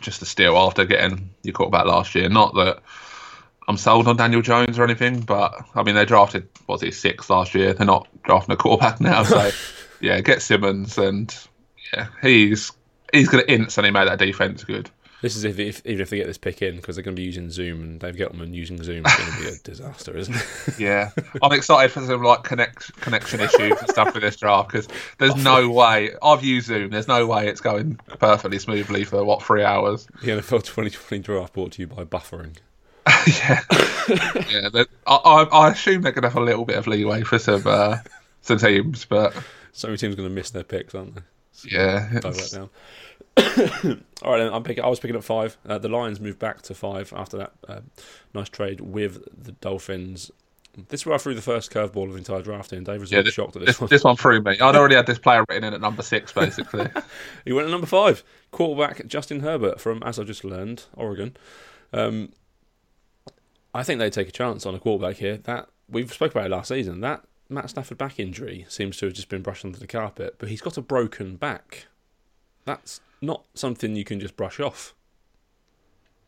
just 0.00 0.22
a 0.22 0.24
steal 0.24 0.56
after 0.56 0.84
getting 0.84 1.30
your 1.42 1.52
quarterback 1.52 1.86
last 1.86 2.14
year. 2.14 2.28
Not 2.28 2.54
that 2.54 2.82
I'm 3.68 3.76
sold 3.76 4.08
on 4.08 4.16
Daniel 4.16 4.42
Jones 4.42 4.78
or 4.78 4.84
anything, 4.84 5.20
but 5.20 5.54
I 5.74 5.82
mean 5.82 5.94
they 5.94 6.04
drafted 6.04 6.48
what 6.66 6.76
was 6.76 6.82
he 6.82 6.90
sixth 6.90 7.30
last 7.30 7.54
year. 7.54 7.74
They're 7.74 7.86
not 7.86 8.08
drafting 8.24 8.54
a 8.54 8.56
quarterback 8.56 9.00
now, 9.02 9.22
so 9.22 9.50
yeah, 10.00 10.20
get 10.20 10.42
Simmons 10.42 10.98
and 10.98 11.34
yeah, 11.92 12.08
he's 12.22 12.72
he's 13.12 13.28
going 13.28 13.44
to 13.44 13.52
instantly 13.52 13.90
make 13.90 14.08
that 14.08 14.18
defense 14.18 14.64
good. 14.64 14.90
This 15.22 15.34
is 15.34 15.44
if, 15.44 15.58
if 15.58 15.84
even 15.86 16.02
if 16.02 16.10
they 16.10 16.18
get 16.18 16.26
this 16.26 16.38
pick 16.38 16.60
in 16.60 16.76
because 16.76 16.96
they're 16.96 17.02
going 17.02 17.16
to 17.16 17.20
be 17.20 17.24
using 17.24 17.50
Zoom 17.50 17.82
and 17.82 18.00
Dave 18.00 18.16
Gettleman 18.16 18.52
using 18.52 18.82
Zoom 18.82 19.06
is 19.06 19.14
going 19.14 19.32
to 19.32 19.38
be 19.38 19.48
a 19.48 19.58
disaster, 19.64 20.16
isn't 20.16 20.34
it? 20.34 20.78
Yeah, 20.78 21.10
I'm 21.42 21.52
excited 21.52 21.90
for 21.90 22.04
some 22.04 22.22
like 22.22 22.42
connect 22.42 23.00
connection 23.00 23.40
issues 23.40 23.78
and 23.78 23.88
stuff 23.88 24.12
with 24.12 24.22
this 24.22 24.36
draft 24.36 24.70
because 24.70 24.88
there's 25.18 25.36
no 25.36 25.70
way 25.70 26.10
I've 26.22 26.44
used 26.44 26.66
Zoom. 26.66 26.90
There's 26.90 27.08
no 27.08 27.26
way 27.26 27.48
it's 27.48 27.60
going 27.60 27.96
perfectly 28.18 28.58
smoothly 28.58 29.04
for 29.04 29.24
what 29.24 29.42
three 29.42 29.64
hours. 29.64 30.06
the 30.22 30.32
NFL 30.32 30.64
2020 30.64 31.22
draft 31.22 31.54
brought 31.54 31.72
to 31.72 31.82
you 31.82 31.86
by 31.86 32.04
buffering. 32.04 32.56
yeah, 33.40 33.60
yeah. 34.50 34.84
I, 35.06 35.46
I, 35.52 35.70
assume 35.70 36.02
they're 36.02 36.10
going 36.10 36.22
to 36.22 36.28
have 36.28 36.42
a 36.42 36.44
little 36.44 36.64
bit 36.64 36.76
of 36.76 36.88
leeway 36.88 37.22
for 37.22 37.38
some 37.38 37.62
uh, 37.64 37.98
some 38.42 38.58
teams, 38.58 39.04
but 39.04 39.32
So 39.76 39.88
many 39.88 39.98
teams 39.98 40.14
are 40.14 40.16
going 40.16 40.28
to 40.28 40.34
miss 40.34 40.50
their 40.50 40.64
picks, 40.64 40.94
aren't 40.94 41.16
they? 41.16 41.22
yeah, 41.64 42.20
Dive 43.36 43.58
it's- 43.58 43.82
that 43.82 43.82
down. 43.82 44.04
All 44.22 44.32
right, 44.32 44.40
I'm 44.52 44.62
picking. 44.62 44.82
I 44.82 44.88
was 44.88 44.98
picking 44.98 45.16
up 45.16 45.24
five. 45.24 45.56
Uh, 45.68 45.78
the 45.78 45.88
Lions 45.88 46.20
moved 46.20 46.38
back 46.38 46.62
to 46.62 46.74
five 46.74 47.12
after 47.14 47.36
that 47.36 47.52
uh, 47.68 47.80
nice 48.34 48.48
trade 48.48 48.80
with 48.80 49.22
the 49.44 49.52
Dolphins. 49.52 50.30
This 50.88 51.00
is 51.00 51.06
where 51.06 51.14
I 51.14 51.18
threw 51.18 51.34
the 51.34 51.42
first 51.42 51.70
curveball 51.72 52.04
of 52.06 52.12
the 52.12 52.18
entire 52.18 52.42
draft 52.42 52.72
in. 52.72 52.84
Dave 52.84 53.00
was 53.00 53.10
yeah. 53.10 53.22
This, 53.22 53.34
shocked 53.34 53.56
at 53.56 53.60
this 53.60 53.68
this, 53.68 53.80
one. 53.80 53.88
this 53.88 54.04
one 54.04 54.16
threw 54.16 54.40
me. 54.42 54.58
I'd 54.58 54.76
already 54.76 54.94
had 54.94 55.06
this 55.06 55.18
player 55.18 55.44
written 55.48 55.64
in 55.64 55.74
at 55.74 55.80
number 55.80 56.02
six, 56.02 56.32
basically. 56.32 56.88
He 57.44 57.52
went 57.52 57.66
at 57.68 57.70
number 57.70 57.86
five, 57.86 58.22
quarterback 58.50 59.06
Justin 59.06 59.40
Herbert 59.40 59.80
from, 59.80 60.02
as 60.02 60.18
I 60.18 60.24
just 60.24 60.44
learned, 60.44 60.84
Oregon. 60.94 61.36
Um, 61.92 62.32
I 63.74 63.82
think 63.82 64.00
they 64.00 64.10
take 64.10 64.28
a 64.28 64.32
chance 64.32 64.66
on 64.66 64.74
a 64.74 64.78
quarterback 64.78 65.16
here. 65.16 65.36
That 65.38 65.68
we've 65.88 66.12
spoke 66.12 66.32
about 66.32 66.46
it 66.46 66.50
last 66.50 66.68
season. 66.68 67.00
That 67.00 67.22
Matt 67.48 67.70
Stafford 67.70 67.98
back 67.98 68.18
injury 68.18 68.66
seems 68.68 68.96
to 68.98 69.06
have 69.06 69.14
just 69.14 69.28
been 69.28 69.42
brushed 69.42 69.64
under 69.64 69.78
the 69.78 69.86
carpet, 69.86 70.36
but 70.38 70.48
he's 70.48 70.60
got 70.60 70.76
a 70.76 70.82
broken 70.82 71.36
back. 71.36 71.86
That's 72.66 73.00
not 73.22 73.44
something 73.54 73.96
you 73.96 74.04
can 74.04 74.20
just 74.20 74.36
brush 74.36 74.60
off. 74.60 74.94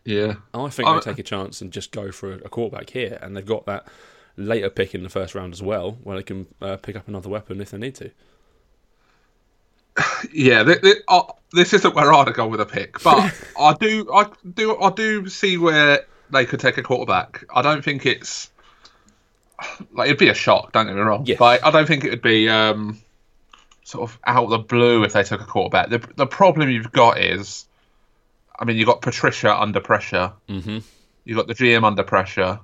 yeah, 0.05 0.37
I 0.55 0.71
think 0.71 0.89
I- 0.89 0.95
they 0.95 1.01
take 1.01 1.19
a 1.19 1.23
chance 1.23 1.61
and 1.61 1.71
just 1.71 1.91
go 1.93 2.11
for 2.11 2.33
a, 2.33 2.49
quarterback 2.49 2.89
here, 2.91 3.19
and 3.21 3.37
they've 3.37 3.45
got 3.45 3.67
that 3.67 3.87
later 4.37 4.71
pick 4.71 4.95
in 4.95 5.03
the 5.03 5.09
first 5.11 5.35
round 5.35 5.53
as 5.53 5.63
well, 5.63 5.99
where 6.03 6.17
they 6.17 6.23
can 6.23 6.47
uh, 6.63 6.77
pick 6.79 6.97
up 6.97 7.07
another 7.09 7.29
weapon 7.29 7.61
if 7.61 7.71
they 7.73 7.79
need 7.79 7.95
to. 7.97 8.11
yeah. 10.33 10.65
Uh, 11.09 11.23
this 11.53 11.73
isn't 11.73 11.95
where 11.95 12.13
I'd 12.13 12.33
go 12.35 12.47
with 12.47 12.61
a 12.61 12.67
pick, 12.67 13.03
but 13.03 13.35
I 13.59 13.75
do, 13.75 14.09
I 14.13 14.27
do, 14.55 14.79
I 14.81 14.91
do 14.91 15.29
see 15.29 15.57
where 15.59 16.05
they 16.31 16.45
could 16.47 16.61
take 16.61 16.79
a 16.79 16.83
quarterback. 16.83 17.45
I 17.55 17.63
don't 17.63 17.83
think 17.85 18.07
it's 18.07 18.51
like 19.93 20.07
it'd 20.07 20.19
be 20.19 20.29
a 20.29 20.35
shock. 20.35 20.73
Don't 20.73 20.87
get 20.87 20.95
me 20.95 21.01
wrong, 21.01 21.25
Yes. 21.27 21.39
but 21.39 21.65
I 21.65 21.71
don't 21.71 21.87
think 21.87 22.05
it 22.05 22.11
would 22.11 22.23
be 22.23 22.49
um, 22.49 22.99
sort 23.89 24.11
of 24.11 24.19
out 24.27 24.45
of 24.45 24.51
the 24.51 24.59
blue 24.59 25.03
if 25.03 25.15
they 25.15 25.23
took 25.23 25.41
a 25.41 25.47
quarterback. 25.47 25.89
The 25.89 25.99
the 26.17 26.27
problem 26.27 26.69
you've 26.69 26.93
got 26.93 27.19
is, 27.19 27.67
I 28.59 28.67
mean, 28.67 28.77
you've 28.77 28.87
got 28.87 29.01
Patricia 29.01 29.59
under 29.59 29.81
pressure. 29.81 30.33
Mm-hmm. 30.47 30.79
You've 31.25 31.37
got 31.39 31.47
the 31.47 31.55
GM 31.55 31.85
under 31.85 32.03
pressure. 32.03 32.61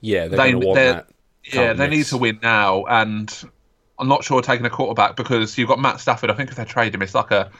Yeah, 0.00 0.28
they're 0.28 0.38
They- 0.38 0.52
going 0.52 0.60
to 0.60 0.66
want 0.66 0.76
that. 0.76 1.08
Yeah, 1.52 1.72
they 1.74 1.88
need 1.88 2.06
to 2.06 2.16
win 2.16 2.38
now, 2.40 2.84
and 2.84 3.30
I'm 3.98 4.08
not 4.08 4.24
sure 4.24 4.40
taking 4.42 4.64
a 4.64 4.70
quarterback 4.70 5.14
because 5.16 5.58
you've 5.58 5.68
got 5.68 5.78
Matt 5.80 6.00
Stafford. 6.00 6.30
I 6.30 6.34
think 6.34 6.50
if 6.50 6.56
they 6.56 6.64
trade 6.64 6.94
him, 6.94 7.02
it's 7.02 7.14
like 7.14 7.32
a 7.32 7.50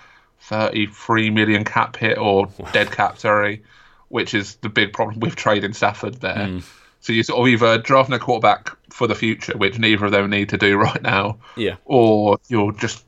33 0.41 1.31
million 1.31 1.65
cap 1.65 1.97
hit 1.97 2.17
or 2.17 2.49
dead 2.73 2.91
cap, 2.93 3.19
sorry, 3.19 3.63
which 4.09 4.33
is 4.35 4.55
the 4.57 4.69
big 4.71 4.93
problem 4.95 5.21
with 5.21 5.37
trading 5.37 5.75
Stafford 5.75 6.15
there. 6.21 6.47
Hmm. 6.47 6.59
So 7.05 7.13
you 7.13 7.23
sort 7.23 7.39
of 7.39 7.53
either 7.53 7.77
drafting 7.83 8.15
a 8.15 8.19
quarterback 8.19 8.71
for 8.89 9.07
the 9.07 9.15
future, 9.15 9.53
which 9.59 9.79
neither 9.79 10.07
of 10.07 10.13
them 10.13 10.31
need 10.31 10.49
to 10.49 10.57
do 10.57 10.79
right 10.89 11.03
now, 11.03 11.37
Yeah, 11.55 11.77
or 11.85 12.39
you're 12.49 12.73
just 12.73 13.05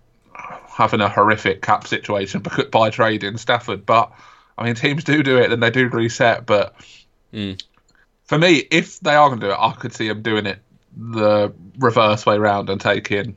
having 0.69 1.01
a 1.01 1.09
horrific 1.09 1.63
cap 1.63 1.87
situation 1.87 2.45
by 2.71 2.91
trading 2.91 3.39
Stafford. 3.39 3.87
But 3.87 4.13
I 4.59 4.65
mean, 4.65 4.75
teams 4.75 5.03
do 5.03 5.23
do 5.23 5.39
it, 5.39 5.51
and 5.51 5.63
they 5.63 5.71
do 5.71 5.89
reset. 5.89 6.45
But 6.45 6.75
Mm. 7.33 7.61
for 8.25 8.39
me, 8.39 8.65
if 8.71 9.01
they 9.01 9.15
are 9.15 9.29
going 9.31 9.41
to 9.41 9.47
do 9.47 9.53
it, 9.53 9.59
I 9.59 9.73
could 9.73 9.95
see 9.95 10.09
them 10.09 10.21
doing 10.21 10.45
it 10.45 10.59
the 10.95 11.55
reverse 11.79 12.27
way 12.27 12.37
round 12.39 12.69
and 12.69 12.81
taking 12.81 13.35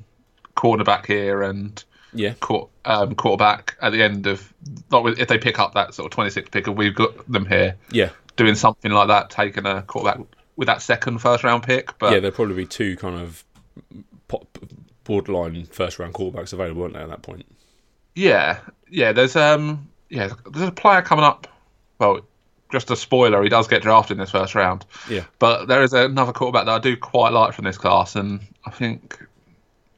cornerback 0.57 1.05
here 1.05 1.41
and 1.41 1.81
yeah, 2.13 2.33
quar- 2.41 2.67
um, 2.83 3.15
quarterback 3.15 3.77
at 3.81 3.93
the 3.93 4.03
end 4.03 4.27
of 4.27 4.53
if 4.91 5.27
they 5.29 5.37
pick 5.37 5.57
up 5.57 5.73
that 5.75 5.93
sort 5.93 6.07
of 6.07 6.11
26 6.11 6.49
pick, 6.49 6.67
and 6.67 6.77
we've 6.77 6.95
got 6.95 7.31
them 7.31 7.45
here 7.45 7.77
yeah, 7.91 8.09
doing 8.35 8.55
something 8.55 8.91
like 8.91 9.07
that, 9.07 9.29
taking 9.29 9.65
a 9.65 9.83
quarterback 9.83 10.19
with 10.59 10.67
that 10.67 10.81
second 10.81 11.19
first 11.19 11.43
round 11.45 11.63
pick. 11.63 11.97
But 11.97 12.11
yeah. 12.11 12.19
There'll 12.19 12.35
probably 12.35 12.55
be 12.55 12.65
two 12.65 12.97
kind 12.97 13.15
of 13.15 13.45
borderline 15.05 15.65
first 15.71 15.97
round 15.97 16.13
quarterbacks 16.13 16.51
available, 16.51 16.83
aren't 16.83 16.95
there, 16.95 17.03
at 17.03 17.09
that 17.09 17.21
point? 17.21 17.45
Yeah, 18.13 18.59
yeah. 18.89 19.13
There's 19.13 19.37
um, 19.37 19.89
yeah. 20.09 20.33
There's 20.51 20.67
a 20.67 20.73
player 20.73 21.01
coming 21.01 21.23
up. 21.23 21.47
Well, 21.97 22.19
just 22.73 22.91
a 22.91 22.97
spoiler. 22.97 23.41
He 23.41 23.47
does 23.47 23.69
get 23.69 23.81
drafted 23.81 24.15
in 24.15 24.19
this 24.19 24.31
first 24.31 24.53
round. 24.53 24.85
Yeah, 25.09 25.23
But 25.39 25.67
there 25.67 25.81
is 25.81 25.93
another 25.93 26.33
quarterback 26.33 26.65
that 26.65 26.71
I 26.71 26.79
do 26.79 26.95
quite 26.97 27.31
like 27.31 27.53
from 27.53 27.65
this 27.65 27.77
class, 27.77 28.15
and 28.15 28.41
I 28.65 28.69
think, 28.69 29.17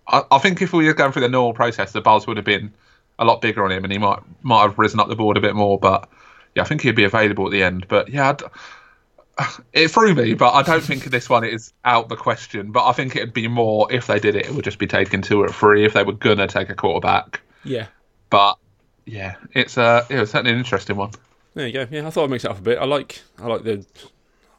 I, 0.08 0.24
I 0.32 0.38
think 0.38 0.62
if 0.62 0.72
we 0.72 0.86
were 0.86 0.94
going 0.94 1.12
through 1.12 1.24
the 1.24 1.30
normal 1.30 1.54
process, 1.54 1.92
the 1.92 2.02
buzz 2.02 2.28
would 2.28 2.38
have 2.38 2.46
been 2.46 2.72
a 3.20 3.26
lot 3.26 3.42
bigger 3.42 3.66
on 3.66 3.72
him, 3.72 3.84
and 3.84 3.92
he 3.92 3.98
might 3.98 4.20
might 4.44 4.62
have 4.62 4.78
risen 4.78 5.00
up 5.00 5.10
the 5.10 5.16
board 5.16 5.38
a 5.38 5.42
bit 5.42 5.56
more. 5.56 5.80
But 5.80 6.08
yeah, 6.56 6.62
I 6.62 6.66
think 6.66 6.82
he'd 6.82 6.96
be 6.96 7.04
available 7.04 7.46
at 7.46 7.52
the 7.52 7.64
end. 7.64 7.88
But 7.88 8.10
yeah, 8.10 8.30
I'd, 8.30 8.44
it 9.74 9.90
threw 9.90 10.14
me, 10.14 10.34
but 10.34 10.52
I 10.52 10.62
don't 10.62 10.84
think 10.84 11.06
this 11.06 11.30
one 11.30 11.44
is 11.44 11.74
out 11.86 12.10
the 12.10 12.16
question. 12.16 12.72
But 12.72 12.88
I 12.88 12.92
think 12.92 13.16
it'd 13.16 13.34
be 13.34 13.48
more 13.48 13.92
if 13.92 14.08
they 14.08 14.20
did 14.20 14.36
it, 14.36 14.46
it 14.46 14.54
would 14.54 14.66
just 14.66 14.80
be 14.80 14.88
taken 14.88 15.22
two 15.22 15.42
or 15.42 15.50
three 15.50 15.86
if 15.86 15.94
they 15.94 16.04
were 16.04 16.14
gonna 16.14 16.48
take 16.48 16.70
a 16.70 16.76
quarterback. 16.76 17.42
yeah. 17.64 17.88
But 18.30 18.58
yeah, 19.06 19.36
it's 19.54 19.78
uh, 19.78 20.06
it 20.10 20.20
was 20.20 20.32
certainly 20.32 20.52
an 20.52 20.58
interesting 20.58 20.96
one. 20.96 21.12
There 21.54 21.68
you 21.68 21.74
go. 21.74 21.88
Yeah, 21.92 22.08
I 22.08 22.12
thought 22.12 22.26
I'd 22.26 22.30
mix 22.30 22.46
it 22.46 22.52
up 22.52 22.60
a 22.60 22.62
bit. 22.62 22.78
I 22.78 22.86
like, 22.86 23.22
I 23.40 23.48
like 23.48 23.64
the, 23.64 23.86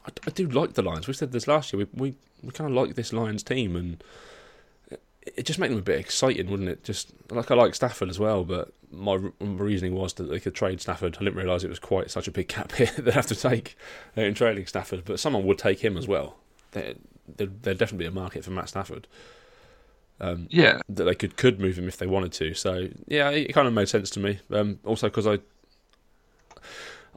I, 0.05 0.11
I 0.27 0.29
do 0.29 0.47
like 0.47 0.73
the 0.73 0.83
Lions. 0.83 1.07
We 1.07 1.13
said 1.13 1.31
this 1.31 1.47
last 1.47 1.73
year. 1.73 1.87
We 1.93 2.09
we, 2.09 2.15
we 2.43 2.51
kind 2.51 2.69
of 2.69 2.75
like 2.75 2.95
this 2.95 3.13
Lions 3.13 3.41
team, 3.41 3.75
and 3.75 4.03
it, 5.35 5.45
just 5.45 5.59
made 5.59 5.71
them 5.71 5.79
a 5.79 5.81
bit 5.81 5.99
exciting, 5.99 6.49
wouldn't 6.49 6.69
it? 6.69 6.83
Just 6.83 7.13
like 7.31 7.51
I 7.51 7.55
like 7.55 7.75
Stafford 7.75 8.09
as 8.09 8.19
well, 8.19 8.43
but 8.43 8.73
my 8.91 9.15
re- 9.15 9.31
reasoning 9.39 9.95
was 9.95 10.13
that 10.13 10.23
they 10.23 10.39
could 10.39 10.53
trade 10.55 10.81
Stafford. 10.81 11.17
I 11.19 11.23
didn't 11.23 11.35
realise 11.37 11.63
it 11.63 11.69
was 11.69 11.79
quite 11.79 12.11
such 12.11 12.27
a 12.27 12.31
big 12.31 12.47
cap 12.47 12.71
hit 12.73 12.95
they'd 12.97 13.13
have 13.13 13.27
to 13.27 13.35
take 13.35 13.75
uh, 14.17 14.21
in 14.21 14.33
trading 14.33 14.65
Stafford, 14.65 15.03
but 15.05 15.19
someone 15.19 15.43
would 15.45 15.57
take 15.57 15.79
him 15.83 15.97
as 15.97 16.07
well. 16.07 16.37
There, 16.71 16.93
there, 17.37 17.47
there'd 17.47 17.77
definitely 17.77 18.05
be 18.05 18.09
a 18.09 18.11
market 18.11 18.43
for 18.43 18.51
Matt 18.51 18.69
Stafford. 18.69 19.07
Um, 20.19 20.47
Yeah, 20.49 20.79
that 20.89 21.03
they 21.05 21.15
could 21.15 21.37
could 21.37 21.59
move 21.59 21.77
him 21.77 21.87
if 21.87 21.97
they 21.97 22.07
wanted 22.07 22.31
to. 22.33 22.53
So 22.53 22.89
yeah, 23.07 23.29
it 23.29 23.53
kind 23.53 23.67
of 23.67 23.73
made 23.73 23.89
sense 23.89 24.09
to 24.11 24.19
me. 24.19 24.39
Um, 24.51 24.79
also 24.85 25.07
because 25.09 25.27
I, 25.27 25.39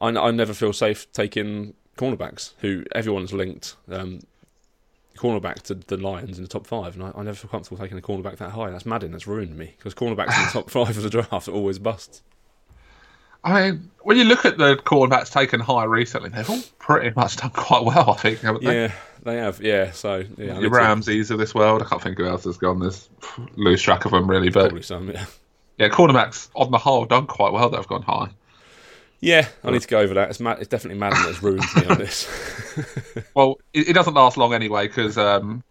I, 0.01 0.09
I 0.09 0.31
never 0.31 0.55
feel 0.55 0.73
safe 0.73 1.11
taking 1.12 1.75
cornerbacks 1.97 2.53
who 2.59 2.85
everyone's 2.92 3.33
linked 3.33 3.77
um, 3.90 4.21
cornerback 5.16 5.62
to 5.62 5.74
the 5.74 5.96
Lions 5.96 6.38
in 6.38 6.44
the 6.44 6.48
top 6.48 6.66
five, 6.66 6.94
and 6.94 7.05
I, 7.05 7.12
I 7.14 7.22
never 7.22 7.35
feel 7.35 7.50
comfortable 7.50 7.79
taking 7.79 7.98
a 7.98 8.02
cornerback 8.02 8.37
that 8.38 8.50
high. 8.50 8.70
That's 8.70 8.87
Madden. 8.87 9.12
That's 9.12 9.26
ruined 9.26 9.57
me 9.57 9.74
because 9.76 9.94
cornerbacks 9.94 10.37
in 10.38 10.44
the 10.44 10.50
top 10.52 10.70
five 10.70 10.96
of 10.96 11.02
the 11.02 11.11
draft 11.11 11.48
are 11.48 11.52
always 11.52 11.79
busts. 11.79 12.22
I 13.44 13.70
mean, 13.70 13.90
when 14.00 14.16
you 14.16 14.24
look 14.24 14.44
at 14.44 14.59
the 14.59 14.76
cornerbacks 14.76 15.33
taken 15.33 15.61
high 15.61 15.85
recently, 15.85 16.31
they've 16.31 16.50
all 16.50 16.62
pretty 16.81 17.12
much 17.14 17.37
done 17.37 17.50
quite 17.50 17.85
well, 17.85 18.11
I 18.11 18.16
think, 18.16 18.40
haven't 18.40 18.64
they? 18.64 18.74
Yeah, 18.74 18.92
they 19.22 19.37
have. 19.37 19.61
Yeah, 19.61 19.92
so 19.92 20.24
yeah, 20.37 20.59
Your 20.59 20.70
Ramseys 20.70 21.31
of 21.31 21.38
this 21.38 21.55
world. 21.55 21.81
I 21.81 21.85
can't 21.85 22.02
think 22.02 22.18
who 22.18 22.26
else 22.26 22.44
has 22.44 22.57
gone. 22.57 22.81
There's 22.81 23.09
lose 23.55 23.81
track 23.83 24.05
of 24.05 24.11
them 24.11 24.29
really, 24.29 24.50
but 24.50 24.62
probably 24.62 24.83
some. 24.83 25.11
Yeah. 25.11 25.26
yeah, 25.79 25.88
cornerbacks 25.88 26.48
on 26.57 26.72
the 26.72 26.79
whole 26.79 27.05
done 27.05 27.26
quite 27.29 27.52
well. 27.52 27.70
They've 27.70 27.87
gone 27.87 28.02
high. 28.02 28.31
Yeah, 29.20 29.48
I 29.64 29.70
need 29.70 29.83
to 29.83 29.88
go 29.88 29.98
over 30.00 30.14
that. 30.14 30.31
It's, 30.31 30.40
mad, 30.40 30.59
it's 30.61 30.68
definitely 30.68 30.98
Madden 31.00 31.22
that's 31.24 31.42
ruined 31.42 31.64
me 31.74 31.87
on 31.87 31.98
this. 31.98 32.29
Well, 33.35 33.59
it, 33.72 33.88
it 33.88 33.92
doesn't 33.94 34.14
last 34.14 34.37
long 34.37 34.52
anyway 34.52 34.87
because 34.88 35.16
um, 35.16 35.64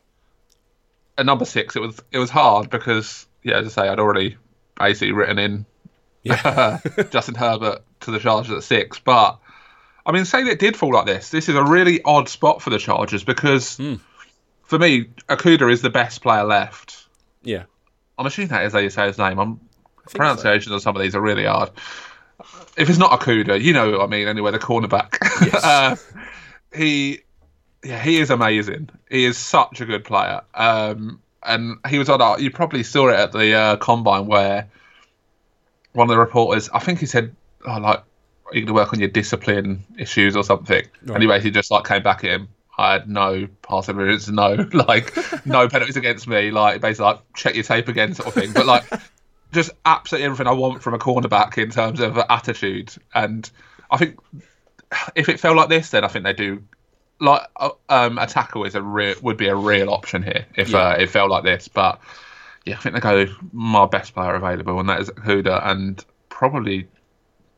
at 1.17 1.25
number 1.25 1.45
six, 1.45 1.75
it 1.75 1.79
was 1.79 1.99
it 2.11 2.17
was 2.17 2.29
hard 2.31 2.69
because 2.69 3.27
yeah, 3.43 3.59
as 3.59 3.67
I 3.77 3.83
say, 3.83 3.87
I'd 3.89 3.99
already 3.99 4.37
basically 4.77 5.11
written 5.11 5.37
in 5.39 5.65
Yeah. 6.23 6.79
Justin 7.11 7.35
Herbert 7.35 7.83
to 8.01 8.11
the 8.11 8.19
Chargers 8.19 8.51
at 8.51 8.63
six. 8.63 8.97
But 8.99 9.37
I 10.05 10.11
mean, 10.11 10.25
saying 10.25 10.47
it 10.47 10.59
did 10.59 10.75
fall 10.75 10.91
like 10.93 11.05
this, 11.05 11.29
this 11.29 11.47
is 11.47 11.55
a 11.55 11.63
really 11.63 12.01
odd 12.03 12.27
spot 12.27 12.61
for 12.63 12.71
the 12.71 12.79
Chargers 12.79 13.23
because 13.23 13.77
Hmm. 13.77 13.95
for 14.63 14.79
me, 14.79 15.05
Okudah 15.29 15.71
is 15.71 15.81
the 15.83 15.89
best 15.91 16.21
player 16.23 16.43
left. 16.43 17.05
yeah, 17.43 17.63
I'm 18.17 18.25
assuming 18.25 18.49
that 18.49 18.65
is 18.65 18.73
how 18.73 18.79
you 18.79 18.89
say 18.89 19.05
his 19.07 19.19
name. 19.19 19.37
I'm 19.39 19.59
pronunciations 20.15 20.67
so. 20.69 20.73
on 20.73 20.79
some 20.81 20.95
of 20.95 21.01
these 21.03 21.15
are 21.15 21.21
really 21.21 21.45
hard. 21.45 21.69
If 22.77 22.89
it's 22.89 22.97
not 22.97 23.19
Okudah, 23.19 23.61
you 23.61 23.73
know 23.73 23.91
what 23.91 24.01
I 24.01 24.07
mean. 24.07 24.27
Anyway, 24.27 24.51
the 24.51 24.59
cornerback. 24.59 25.17
Yes. 25.41 25.63
uh, 25.63 25.95
he, 26.73 27.21
yeah, 27.83 28.01
he 28.01 28.17
is 28.17 28.29
amazing. 28.29 28.89
He 29.09 29.25
is 29.25 29.37
such 29.37 29.81
a 29.81 29.85
good 29.85 30.03
player. 30.03 30.41
Um, 30.53 31.21
and 31.43 31.77
he 31.87 31.99
was 31.99 32.09
on. 32.09 32.21
Our, 32.21 32.39
You 32.39 32.51
probably 32.51 32.83
saw 32.83 33.09
it 33.09 33.15
at 33.15 33.31
the 33.31 33.53
uh, 33.53 33.75
combine 33.77 34.25
where 34.25 34.69
one 35.93 36.09
of 36.09 36.09
the 36.09 36.19
reporters, 36.19 36.69
I 36.73 36.79
think 36.79 36.99
he 36.99 37.05
said, 37.05 37.35
"Oh, 37.65 37.77
like 37.79 38.03
you 38.51 38.61
going 38.61 38.67
to 38.67 38.73
work 38.73 38.93
on 38.93 38.99
your 38.99 39.09
discipline 39.09 39.83
issues 39.97 40.35
or 40.35 40.43
something." 40.43 40.85
Right. 41.03 41.21
And 41.21 41.43
he 41.43 41.51
just 41.51 41.71
like 41.71 41.85
came 41.85 42.03
back 42.03 42.23
at 42.23 42.31
him. 42.31 42.49
I 42.77 42.93
had 42.93 43.09
no 43.09 43.47
past 43.61 43.87
experience, 43.87 44.27
no 44.27 44.67
like 44.73 45.15
no 45.45 45.67
penalties 45.69 45.95
against 45.95 46.27
me. 46.27 46.51
Like 46.51 46.81
basically, 46.81 47.05
like 47.05 47.19
check 47.33 47.55
your 47.55 47.63
tape 47.63 47.87
again, 47.87 48.13
sort 48.13 48.27
of 48.27 48.33
thing. 48.33 48.51
But 48.53 48.65
like 48.65 48.83
just 49.55 49.71
absolutely 49.85 50.25
everything 50.25 50.47
I 50.47 50.51
want 50.51 50.83
from 50.83 50.93
a 50.93 50.99
cornerback 50.99 51.57
in 51.57 51.71
terms 51.71 51.99
of 51.99 52.17
attitude. 52.29 52.93
And 53.13 53.49
I 53.89 53.97
think 53.97 54.19
if 55.15 55.29
it 55.29 55.39
felt 55.39 55.57
like 55.57 55.69
this, 55.69 55.89
then 55.89 56.03
I 56.03 56.07
think 56.07 56.25
they 56.25 56.33
do. 56.33 56.63
Like 57.21 57.41
uh, 57.55 57.69
um, 57.87 58.17
a 58.17 58.27
tackle 58.27 58.65
is 58.65 58.75
a 58.75 58.81
real 58.81 59.15
would 59.21 59.37
be 59.37 59.47
a 59.47 59.55
real 59.55 59.89
option 59.89 60.21
here 60.21 60.45
if 60.55 60.69
yeah. 60.69 60.89
uh, 60.89 60.91
it 60.99 61.09
felt 61.09 61.31
like 61.31 61.45
this. 61.45 61.69
But 61.69 62.01
yeah, 62.65 62.75
I 62.75 62.77
think 62.79 62.93
they 62.93 63.01
go 63.01 63.25
my 63.53 63.85
best 63.85 64.13
player 64.13 64.35
available, 64.35 64.79
and 64.79 64.89
that 64.89 64.99
is 64.99 65.09
Huda, 65.09 65.65
and 65.65 66.03
probably 66.27 66.87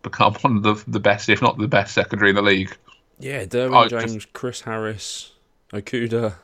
become 0.04 0.34
one 0.42 0.58
of 0.58 0.64
the 0.64 0.92
the 0.92 1.00
best, 1.00 1.28
if 1.30 1.42
not 1.42 1.58
the 1.58 1.68
best, 1.68 1.96
secondary 1.96 2.30
in 2.30 2.36
the 2.36 2.44
league. 2.44 2.76
Yeah, 3.20 3.46
Derwin 3.46 3.90
James, 3.90 4.14
just, 4.14 4.34
Chris 4.34 4.62
Harris, 4.62 5.32
Okudah. 5.74 6.36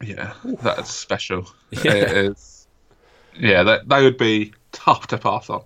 Yeah, 0.00 0.32
Ooh. 0.46 0.58
that's 0.62 0.90
special. 0.90 1.46
Yeah. 1.70 1.92
It 1.92 2.16
is. 2.16 2.63
Yeah, 3.38 3.62
that 3.62 3.88
they 3.88 4.02
would 4.02 4.18
be 4.18 4.52
tough 4.72 5.06
to 5.08 5.18
pass 5.18 5.50
on. 5.50 5.62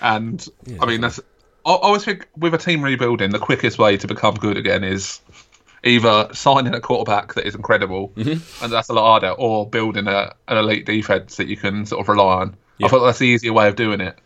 And 0.00 0.46
yeah, 0.64 0.78
I 0.80 0.86
mean, 0.86 1.00
that's. 1.00 1.20
I 1.64 1.72
always 1.72 2.04
think 2.04 2.28
with 2.36 2.54
a 2.54 2.58
team 2.58 2.82
rebuilding, 2.82 3.30
the 3.30 3.40
quickest 3.40 3.78
way 3.78 3.96
to 3.96 4.06
become 4.06 4.34
good 4.34 4.56
again 4.56 4.84
is 4.84 5.20
either 5.82 6.28
signing 6.32 6.74
a 6.74 6.80
quarterback 6.80 7.34
that 7.34 7.46
is 7.46 7.54
incredible, 7.54 8.10
mm-hmm. 8.10 8.64
and 8.64 8.72
that's 8.72 8.88
a 8.88 8.92
lot 8.92 9.06
harder, 9.06 9.30
or 9.30 9.68
building 9.68 10.06
a, 10.06 10.34
an 10.48 10.58
elite 10.58 10.86
defense 10.86 11.36
that 11.36 11.48
you 11.48 11.56
can 11.56 11.86
sort 11.86 12.00
of 12.00 12.08
rely 12.08 12.42
on. 12.42 12.56
Yeah. 12.78 12.86
I 12.86 12.90
thought 12.90 13.04
that's 13.04 13.18
the 13.18 13.26
easier 13.26 13.52
way 13.52 13.68
of 13.68 13.76
doing 13.76 14.00
it 14.00 14.18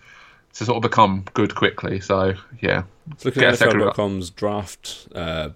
to 0.55 0.65
sort 0.65 0.77
of 0.77 0.83
become 0.83 1.25
good 1.35 1.55
quickly. 1.55 2.01
So 2.01 2.35
yeah, 2.61 2.85
look 3.25 3.37
at 3.37 3.59
NFL.com's 3.59 4.31
draft 4.31 5.09
uh, 5.15 5.51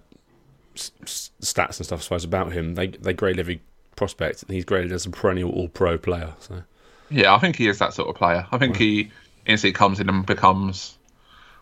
stats 0.75 1.77
and 1.77 1.85
stuff. 1.85 1.99
I 1.99 2.03
suppose 2.03 2.23
about 2.23 2.53
him, 2.53 2.75
they 2.75 2.87
they 2.87 3.13
grade 3.13 3.39
every 3.39 3.61
prospect, 3.95 4.43
and 4.43 4.51
he's 4.51 4.65
graded 4.65 4.91
as 4.91 5.05
a 5.05 5.09
perennial 5.09 5.51
All 5.51 5.67
Pro 5.67 5.97
player. 5.97 6.33
So 6.39 6.63
yeah, 7.09 7.33
I 7.33 7.39
think 7.39 7.55
he 7.55 7.67
is 7.67 7.79
that 7.79 7.93
sort 7.93 8.09
of 8.09 8.15
player. 8.15 8.47
I 8.51 8.57
think 8.57 8.75
he 8.77 9.11
instantly 9.45 9.73
comes 9.73 9.99
in 9.99 10.09
and 10.09 10.25
becomes 10.25 10.97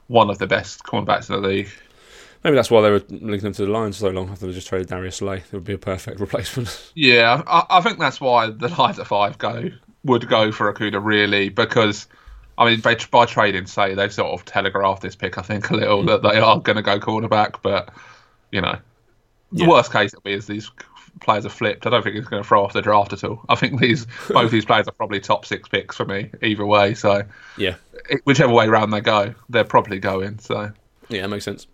one 0.08 0.30
of 0.30 0.38
the 0.38 0.48
best 0.48 0.84
cornerbacks 0.84 1.30
in 1.30 1.42
the 1.42 1.48
league. 1.48 1.70
Maybe 2.44 2.56
that's 2.56 2.70
why 2.70 2.82
they 2.82 2.92
were 2.92 3.04
linking 3.10 3.48
him 3.48 3.54
to 3.54 3.66
the 3.66 3.72
Lions 3.72 3.98
so 3.98 4.10
long 4.10 4.30
after 4.30 4.48
they 4.48 4.54
just 4.54 4.68
traded 4.68 4.90
Darius 4.90 5.18
Slay. 5.18 5.38
It 5.38 5.54
would 5.54 5.64
be 5.64 5.74
a 5.74 5.78
perfect 5.78 6.20
replacement. 6.20 6.92
Yeah, 6.94 7.42
I, 7.48 7.66
I 7.70 7.82
think 7.82 8.00
that's 8.00 8.20
why 8.20 8.50
the 8.50 8.68
Lions 8.68 9.00
at 9.00 9.08
five 9.08 9.38
go 9.38 9.70
would 10.04 10.28
go 10.28 10.52
for 10.52 10.72
Okudah 10.74 11.04
really 11.04 11.48
because 11.48 12.08
I 12.58 12.66
mean, 12.66 12.82
by, 12.82 12.96
by 13.10 13.26
trading, 13.26 13.66
say 13.66 13.96
they've 13.96 14.14
sort 14.14 14.32
of 14.32 14.46
telegraphed 14.46 15.02
this 15.02 15.16
pick. 15.16 15.38
I 15.38 15.42
think 15.42 15.70
a 15.70 15.76
little 15.76 16.04
that 16.06 16.22
they 16.22 16.38
are 16.38 16.60
going 16.60 16.76
to 16.76 16.82
go 16.84 17.00
cornerback, 17.00 17.56
but 17.64 17.90
you 18.52 18.62
know, 18.62 18.78
the 19.52 19.64
yeah. 19.64 19.70
worst 19.70 19.92
case 19.92 20.14
it'll 20.14 20.22
be 20.22 20.34
is 20.34 20.46
these 20.46 20.70
players 21.24 21.46
are 21.46 21.50
flipped. 21.50 21.86
I 21.88 21.90
don't 21.90 22.04
think 22.04 22.16
he's 22.16 22.26
going 22.26 22.44
to 22.44 22.48
throw 22.48 22.64
off 22.64 22.74
the 22.74 22.82
draft 22.82 23.14
at 23.14 23.24
all. 23.24 23.44
I 23.50 23.56
think 23.56 23.80
these 23.80 24.06
both 24.30 24.52
these 24.52 24.66
players 24.66 24.88
are 24.88 24.92
probably 24.92 25.20
top 25.20 25.46
six 25.46 25.68
picks 25.70 25.96
for 25.96 26.06
me 26.06 26.30
either 26.42 26.66
way. 26.66 26.94
So 26.94 27.24
yeah, 27.58 27.76
whichever 28.26 28.54
way 28.54 28.68
around 28.68 28.92
they 28.92 29.02
go, 29.02 29.34
they're 29.50 29.64
probably 29.64 30.00
going. 30.00 30.40
So 30.40 30.72
yeah, 31.10 31.22
that 31.22 31.30
makes 31.30 31.46
sense. 31.46 31.68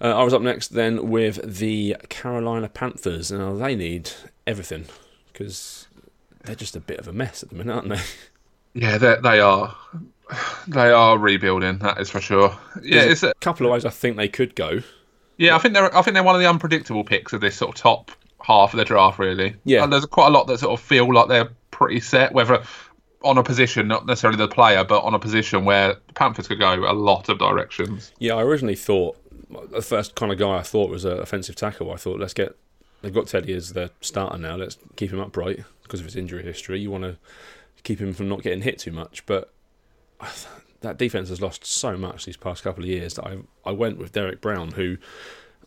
Uh, 0.00 0.18
I 0.18 0.22
was 0.22 0.32
up 0.32 0.42
next 0.42 0.68
then 0.68 1.10
with 1.10 1.58
the 1.58 1.96
Carolina 2.08 2.68
Panthers. 2.68 3.30
Now 3.30 3.54
they 3.54 3.74
need 3.74 4.10
everything 4.46 4.86
because 5.32 5.88
they're 6.44 6.54
just 6.54 6.76
a 6.76 6.80
bit 6.80 6.98
of 6.98 7.08
a 7.08 7.12
mess 7.12 7.42
at 7.42 7.50
the 7.50 7.56
minute, 7.56 7.74
aren't 7.74 7.88
they? 7.88 8.00
Yeah, 8.72 8.98
they 8.98 9.40
are 9.40 9.76
they 10.66 10.90
are 10.90 11.18
rebuilding. 11.18 11.78
That 11.78 12.00
is 12.00 12.10
for 12.10 12.20
sure. 12.20 12.56
Yeah, 12.82 13.04
There's 13.04 13.12
it's 13.12 13.22
a 13.22 13.34
couple 13.40 13.66
of 13.66 13.72
ways 13.72 13.84
I 13.84 13.90
think 13.90 14.16
they 14.16 14.28
could 14.28 14.54
go. 14.54 14.80
Yeah, 15.36 15.56
I 15.56 15.58
think 15.58 15.74
they're. 15.74 15.94
I 15.96 16.02
think 16.02 16.14
they're 16.14 16.22
one 16.22 16.34
of 16.34 16.40
the 16.40 16.48
unpredictable 16.48 17.04
picks 17.04 17.32
of 17.32 17.40
this 17.40 17.56
sort 17.56 17.74
of 17.74 17.80
top 17.80 18.10
half 18.42 18.72
of 18.72 18.78
the 18.78 18.84
draft. 18.84 19.18
Really. 19.18 19.54
Yeah. 19.64 19.84
And 19.84 19.92
there's 19.92 20.06
quite 20.06 20.28
a 20.28 20.30
lot 20.30 20.46
that 20.46 20.58
sort 20.58 20.78
of 20.78 20.84
feel 20.84 21.12
like 21.12 21.28
they're 21.28 21.50
pretty 21.70 22.00
set, 22.00 22.32
whether 22.32 22.62
on 23.22 23.36
a 23.36 23.42
position, 23.42 23.86
not 23.88 24.06
necessarily 24.06 24.38
the 24.38 24.48
player, 24.48 24.84
but 24.84 25.02
on 25.02 25.14
a 25.14 25.18
position 25.18 25.64
where 25.64 25.94
Panthers 26.14 26.48
could 26.48 26.58
go 26.58 26.74
a 26.74 26.92
lot 26.92 27.28
of 27.28 27.38
directions. 27.38 28.12
Yeah, 28.18 28.34
I 28.34 28.42
originally 28.42 28.76
thought 28.76 29.16
the 29.70 29.82
first 29.82 30.14
kind 30.14 30.32
of 30.32 30.38
guy 30.38 30.58
I 30.58 30.62
thought 30.62 30.90
was 30.90 31.04
an 31.04 31.18
offensive 31.18 31.56
tackle. 31.56 31.92
I 31.92 31.96
thought 31.96 32.20
let's 32.20 32.34
get 32.34 32.56
they've 33.02 33.12
got 33.12 33.26
Teddy 33.26 33.52
as 33.52 33.72
their 33.72 33.90
starter 34.00 34.38
now. 34.38 34.56
Let's 34.56 34.78
keep 34.96 35.12
him 35.12 35.20
upright 35.20 35.64
because 35.82 36.00
of 36.00 36.06
his 36.06 36.16
injury 36.16 36.42
history. 36.42 36.80
You 36.80 36.90
want 36.90 37.04
to 37.04 37.16
keep 37.82 38.00
him 38.00 38.12
from 38.12 38.28
not 38.28 38.42
getting 38.42 38.62
hit 38.62 38.78
too 38.78 38.92
much, 38.92 39.24
but 39.26 39.52
that 40.80 40.96
defense 40.96 41.28
has 41.28 41.42
lost 41.42 41.66
so 41.66 41.96
much 41.96 42.24
these 42.24 42.36
past 42.36 42.62
couple 42.62 42.84
of 42.84 42.88
years 42.88 43.14
that 43.14 43.26
I 43.26 43.38
I 43.64 43.72
went 43.72 43.98
with 43.98 44.12
Derrick 44.12 44.40
Brown, 44.40 44.72
who 44.72 44.96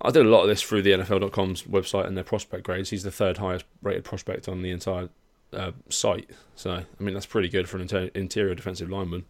I 0.03 0.11
did 0.11 0.25
a 0.25 0.29
lot 0.29 0.41
of 0.41 0.49
this 0.49 0.61
through 0.61 0.81
the 0.81 0.91
NFL.com's 0.91 1.63
website 1.63 2.07
and 2.07 2.17
their 2.17 2.25
prospect 2.25 2.63
grades. 2.63 2.89
He's 2.89 3.03
the 3.03 3.11
third 3.11 3.37
highest 3.37 3.65
rated 3.81 4.03
prospect 4.03 4.49
on 4.49 4.61
the 4.61 4.71
entire 4.71 5.09
uh, 5.53 5.71
site, 5.89 6.29
so 6.55 6.71
I 6.71 6.85
mean 6.99 7.13
that's 7.13 7.25
pretty 7.25 7.47
good 7.47 7.69
for 7.69 7.77
an 7.77 7.83
inter- 7.83 8.09
interior 8.13 8.53
defensive 8.53 8.89
lineman. 8.89 9.25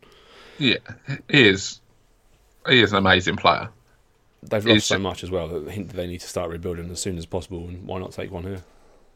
Yeah, 0.58 0.78
he 1.30 1.48
is. 1.48 1.80
He 2.68 2.82
is 2.82 2.92
an 2.92 2.98
amazing 2.98 3.36
player. 3.36 3.70
They've 4.42 4.66
lost 4.66 4.88
so 4.88 5.00
much 5.00 5.24
as 5.24 5.32
well 5.32 5.48
that 5.48 5.90
they 5.94 6.08
need 6.08 6.22
to 6.22 6.28
start 6.28 6.50
rebuilding 6.50 6.90
as 6.92 7.00
soon 7.00 7.18
as 7.18 7.26
possible, 7.26 7.68
and 7.68 7.86
why 7.86 8.00
not 8.00 8.12
take 8.12 8.32
one 8.32 8.44
here? 8.44 8.62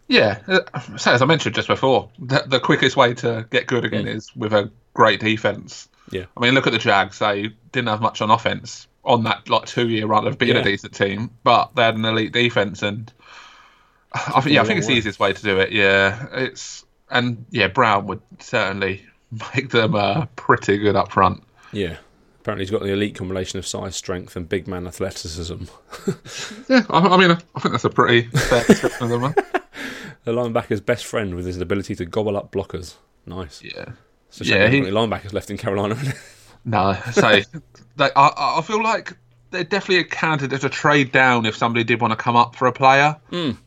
Yeah, 0.08 0.40
uh, 0.48 0.98
so 0.98 1.12
as 1.12 1.22
I 1.22 1.26
mentioned 1.26 1.56
just 1.56 1.68
before, 1.68 2.10
the, 2.18 2.44
the 2.48 2.60
quickest 2.60 2.96
way 2.96 3.14
to 3.16 3.46
get 3.50 3.68
good 3.68 3.84
again 3.84 4.06
mm. 4.06 4.16
is 4.16 4.34
with 4.36 4.54
a 4.54 4.72
great 4.94 5.20
defense. 5.20 5.90
Yeah. 6.12 6.26
I 6.38 6.40
mean, 6.40 6.54
look 6.54 6.66
at 6.66 6.72
the 6.72 6.80
Jags. 6.80 7.20
They 7.20 7.50
didn't 7.74 7.90
have 7.90 8.00
much 8.00 8.22
on 8.22 8.32
offense 8.32 8.88
on 9.08 9.24
that 9.24 9.50
like 9.50 9.66
two 9.66 9.88
year 9.88 10.06
run 10.06 10.28
of 10.28 10.38
being 10.38 10.56
yeah. 10.56 10.62
a 10.62 10.64
decent 10.64 10.94
team, 10.94 11.32
but 11.44 11.76
they 11.76 11.84
had 11.84 11.96
an 11.96 12.06
elite 12.06 12.34
defense, 12.34 12.84
and 12.84 13.12
I 14.14 14.42
think 14.42 14.54
yeah, 14.56 14.62
I 14.62 14.66
think 14.66 14.78
it's 14.80 14.88
the 14.88 14.94
easiest 14.94 15.20
way 15.20 15.34
to 15.34 15.42
do 15.42 15.60
it. 15.60 15.72
Yeah, 15.72 16.28
it's 16.32 16.86
and 17.10 17.46
yeah, 17.50 17.68
Brown 17.68 18.06
would 18.08 18.22
certainly 18.40 19.06
make 19.56 19.70
them 19.70 19.96
uh, 19.96 20.26
pretty 20.36 20.78
good 20.78 20.96
up 20.96 21.12
front. 21.12 21.44
Yeah. 21.72 21.98
Apparently, 22.42 22.64
he's 22.64 22.72
got 22.72 22.82
the 22.82 22.94
elite 22.94 23.16
combination 23.16 23.60
of 23.60 23.68
size, 23.68 23.96
strength, 23.96 24.38
and 24.38 24.48
big 24.48 24.68
man 24.70 24.88
athleticism. 24.88 25.64
yeah, 26.70 26.86
I, 26.90 27.00
I, 27.00 27.18
mean, 27.18 27.32
I 27.32 27.60
think 27.60 27.74
that's 27.74 27.84
a 27.84 27.90
pretty 27.90 28.22
fair 28.28 28.64
description 28.64 29.12
of 29.12 29.22
them. 29.22 29.34
the 30.24 30.32
linebacker's 30.32 30.80
best 30.80 31.06
friend 31.06 31.36
with 31.36 31.46
his 31.46 31.60
ability 31.60 31.96
to 31.96 32.06
gobble 32.06 32.38
up 32.38 32.54
blockers. 32.54 32.96
Nice. 33.26 33.62
Yeah. 33.62 33.92
So 34.30 34.46
yeah, 34.46 34.70
he... 34.70 34.80
linebackers 34.80 35.34
left 35.34 35.50
in 35.50 35.58
Carolina. 35.58 35.98
No, 36.68 36.98
so 37.12 37.40
they, 37.96 38.10
I, 38.16 38.58
I 38.58 38.62
feel 38.62 38.84
like 38.84 39.18
they're 39.52 39.64
definitely 39.64 40.00
a 40.00 40.04
candidate 40.04 40.62
to 40.62 40.70
trade 40.70 41.12
down 41.12 41.46
if 41.46 41.56
somebody 41.56 41.84
did 41.84 42.02
want 42.02 42.12
to 42.12 42.18
come 42.18 42.36
up 42.36 42.56
for 42.56 42.68
a 42.68 42.74
player. 42.74 43.18
Mm. 43.32 43.58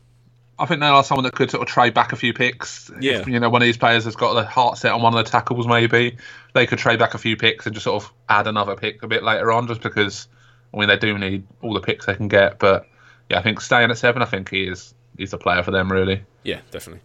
I 0.59 0.67
think 0.67 0.79
they 0.79 0.87
are 0.87 1.03
someone 1.03 1.23
that 1.23 1.33
could 1.33 1.49
sort 1.49 1.67
of 1.67 1.67
trade 1.67 1.95
back 1.95 2.13
a 2.13 2.15
few 2.15 2.33
picks. 2.33 2.91
Yeah. 2.99 3.19
If, 3.19 3.27
you 3.27 3.39
know, 3.39 3.49
one 3.49 3.63
of 3.63 3.65
these 3.65 3.77
players 3.77 4.05
has 4.05 4.15
got 4.15 4.35
the 4.35 4.45
heart 4.45 4.77
set 4.77 4.91
on 4.91 5.01
one 5.01 5.17
of 5.17 5.25
the 5.25 5.31
tackles, 5.31 5.67
maybe 5.67 6.17
they 6.53 6.67
could 6.67 6.77
trade 6.77 6.99
back 6.99 7.15
a 7.15 7.17
few 7.17 7.35
picks 7.35 7.65
and 7.65 7.73
just 7.73 7.85
sort 7.85 8.03
of 8.03 8.13
add 8.29 8.45
another 8.45 8.75
pick 8.75 9.01
a 9.01 9.07
bit 9.07 9.23
later 9.23 9.51
on, 9.51 9.67
just 9.67 9.81
because. 9.81 10.27
I 10.73 10.77
mean, 10.77 10.87
they 10.87 10.97
do 10.97 11.17
need 11.17 11.45
all 11.61 11.73
the 11.73 11.81
picks 11.81 12.05
they 12.05 12.15
can 12.15 12.29
get, 12.29 12.57
but 12.57 12.87
yeah, 13.29 13.39
I 13.39 13.41
think 13.41 13.59
staying 13.59 13.91
at 13.91 13.97
seven, 13.97 14.21
I 14.21 14.25
think 14.25 14.49
he 14.49 14.63
is 14.63 14.93
he's 15.17 15.33
a 15.33 15.37
player 15.37 15.63
for 15.63 15.71
them, 15.71 15.91
really. 15.91 16.23
Yeah, 16.43 16.61
definitely. 16.71 17.01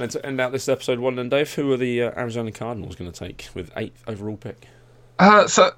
And 0.00 0.10
to 0.12 0.24
end 0.24 0.40
out 0.40 0.52
this 0.52 0.68
episode 0.68 0.98
one, 0.98 1.16
then 1.16 1.28
Dave, 1.28 1.52
who 1.54 1.70
are 1.72 1.76
the 1.76 2.04
uh, 2.04 2.12
Arizona 2.16 2.52
Cardinals 2.52 2.96
going 2.96 3.10
to 3.10 3.18
take 3.18 3.48
with 3.54 3.70
eighth 3.76 4.02
overall 4.06 4.36
pick? 4.36 4.66
Uh, 5.18 5.46
so, 5.46 5.70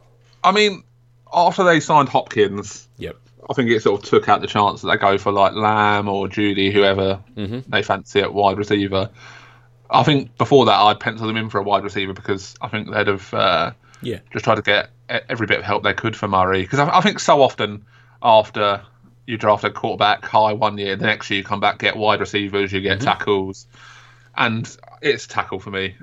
I 0.45 0.53
mean, 0.53 0.85
after 1.33 1.65
they 1.65 1.81
signed 1.81 2.09
Hopkins, 2.09 2.89
yep, 2.99 3.17
I 3.51 3.55
think 3.55 3.71
it 3.71 3.83
sort 3.83 4.03
of 4.03 4.09
took 4.09 4.29
out 4.29 4.41
the 4.41 4.47
chance 4.47 4.83
that 4.83 4.89
they 4.89 4.97
go 4.97 5.19
for 5.19 5.33
like 5.33 5.55
Lamb 5.55 6.09
or 6.09 6.29
Jeudy, 6.29 6.73
whoever 6.73 7.21
mm-hmm. 7.37 7.69
they 7.69 7.83
fancy 7.83 8.21
at 8.21 8.33
wide 8.33 8.59
receiver. 8.59 9.11
I 9.91 10.03
think 10.05 10.37
before 10.39 10.67
that 10.67 10.79
I'd 10.79 11.01
pencil 11.01 11.27
them 11.27 11.37
in 11.37 11.51
for 11.51 11.59
a 11.59 11.63
wide 11.63 11.85
receiver 11.85 12.13
because 12.13 12.55
I 12.61 12.69
think 12.69 12.91
they'd 12.91 13.09
have 13.09 13.35
uh, 13.35 13.73
yeah 14.01 14.21
just 14.33 14.45
tried 14.45 14.55
to 14.55 14.63
get 14.63 14.91
every 15.29 15.47
bit 15.47 15.59
of 15.59 15.65
help 15.65 15.83
they 15.83 15.93
could 15.93 16.17
for 16.17 16.29
Murray 16.29 16.63
because 16.63 16.79
I, 16.79 16.99
I 16.99 17.01
think 17.03 17.21
so 17.21 17.43
often 17.43 17.85
after 18.23 18.83
you 19.27 19.37
draft 19.37 19.65
a 19.65 19.71
quarterback 19.71 20.25
high 20.25 20.53
one 20.53 20.79
year, 20.79 20.97
the 20.97 21.05
next 21.05 21.29
year 21.31 21.39
you 21.39 21.45
come 21.45 21.61
back 21.61 21.79
get 21.79 21.97
wide 21.97 22.21
receivers, 22.21 22.73
you 22.73 22.81
get 22.81 22.99
mm-hmm. 22.99 23.07
tackles, 23.07 23.67
and 24.37 24.77
it's 25.01 25.27
tackle 25.27 25.61
for 25.61 25.71
me. 25.71 25.97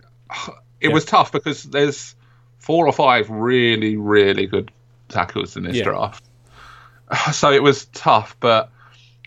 It 0.82 0.88
yeah. 0.88 0.94
was 0.94 1.06
tough 1.06 1.32
because 1.32 1.64
there's 1.64 2.16
four 2.60 2.88
or 2.88 2.94
five 2.94 3.30
really, 3.30 3.98
really 3.98 4.46
good 4.46 4.72
tackles 5.08 5.58
in 5.58 5.64
this 5.64 5.78
yeah. 5.78 5.84
draft. 5.84 6.24
So 7.34 7.52
it 7.52 7.64
was 7.64 7.86
tough, 7.86 8.38
but 8.40 8.70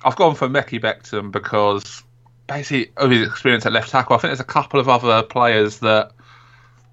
I've 0.04 0.14
gone 0.14 0.36
for 0.36 0.48
Mekhi 0.48 0.80
Becton 0.80 1.32
because 1.32 2.04
basically 2.46 2.92
of 2.96 3.10
his 3.10 3.26
experience 3.26 3.66
at 3.66 3.72
left 3.72 3.90
tackle. 3.90 4.14
I 4.14 4.18
think 4.18 4.28
there's 4.30 4.40
a 4.40 4.44
couple 4.44 4.78
of 4.78 4.88
other 4.88 5.22
players 5.24 5.80
that 5.80 6.12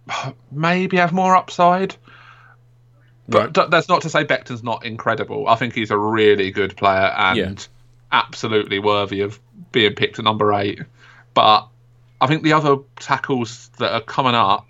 maybe 0.52 0.98
have 0.98 1.13
more 1.13 1.36
upside. 1.36 1.95
But 3.28 3.56
Right. 3.56 3.69
that's 3.69 3.88
not 3.88 4.02
to 4.02 4.10
say 4.10 4.26
Becton's 4.26 4.63
not 4.63 4.84
incredible. 4.84 5.48
I 5.48 5.56
think 5.56 5.76
he's 5.76 5.91
a 5.91 5.98
really 5.98 6.50
good 6.50 6.76
player 6.76 7.13
and 7.15 7.38
Yeah. 7.38 7.56
absolutely 8.12 8.80
worthy 8.80 9.22
of 9.22 9.39
being 9.72 9.93
picked 9.93 10.17
at 10.17 10.26
number 10.26 10.52
eight. 10.54 10.82
But 11.36 11.67
I 12.21 12.27
think 12.27 12.43
the 12.43 12.53
other 12.53 12.77
tackles 12.97 13.69
that 13.79 13.91
are 13.93 14.01
coming 14.01 14.36
up 14.36 14.65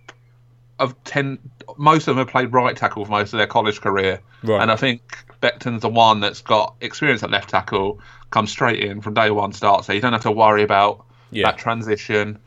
of 0.80 1.02
ten, 1.04 1.40
most 1.78 2.08
of 2.08 2.16
them 2.16 2.18
have 2.26 2.28
played 2.28 2.54
right 2.54 2.76
tackle 2.76 3.06
for 3.06 3.12
most 3.12 3.34
of 3.34 3.38
their 3.38 3.48
college 3.48 3.82
career, 3.82 4.22
Right. 4.44 4.62
and 4.62 4.72
I 4.72 4.76
think 4.76 5.02
Becton's 5.42 5.82
the 5.82 5.90
one 5.90 6.20
that's 6.20 6.42
got 6.42 6.76
experience 6.82 7.24
at 7.24 7.32
left 7.32 7.50
tackle, 7.50 8.00
comes 8.30 8.52
straight 8.52 8.80
in 8.84 9.02
from 9.02 9.14
day 9.14 9.32
one 9.32 9.52
start, 9.54 9.84
so 9.86 9.94
you 9.94 10.00
don't 10.02 10.14
have 10.14 10.22
to 10.24 10.32
worry 10.32 10.64
about 10.64 11.04
Yeah. 11.32 11.48
that 11.48 11.58
transition. 11.58 12.40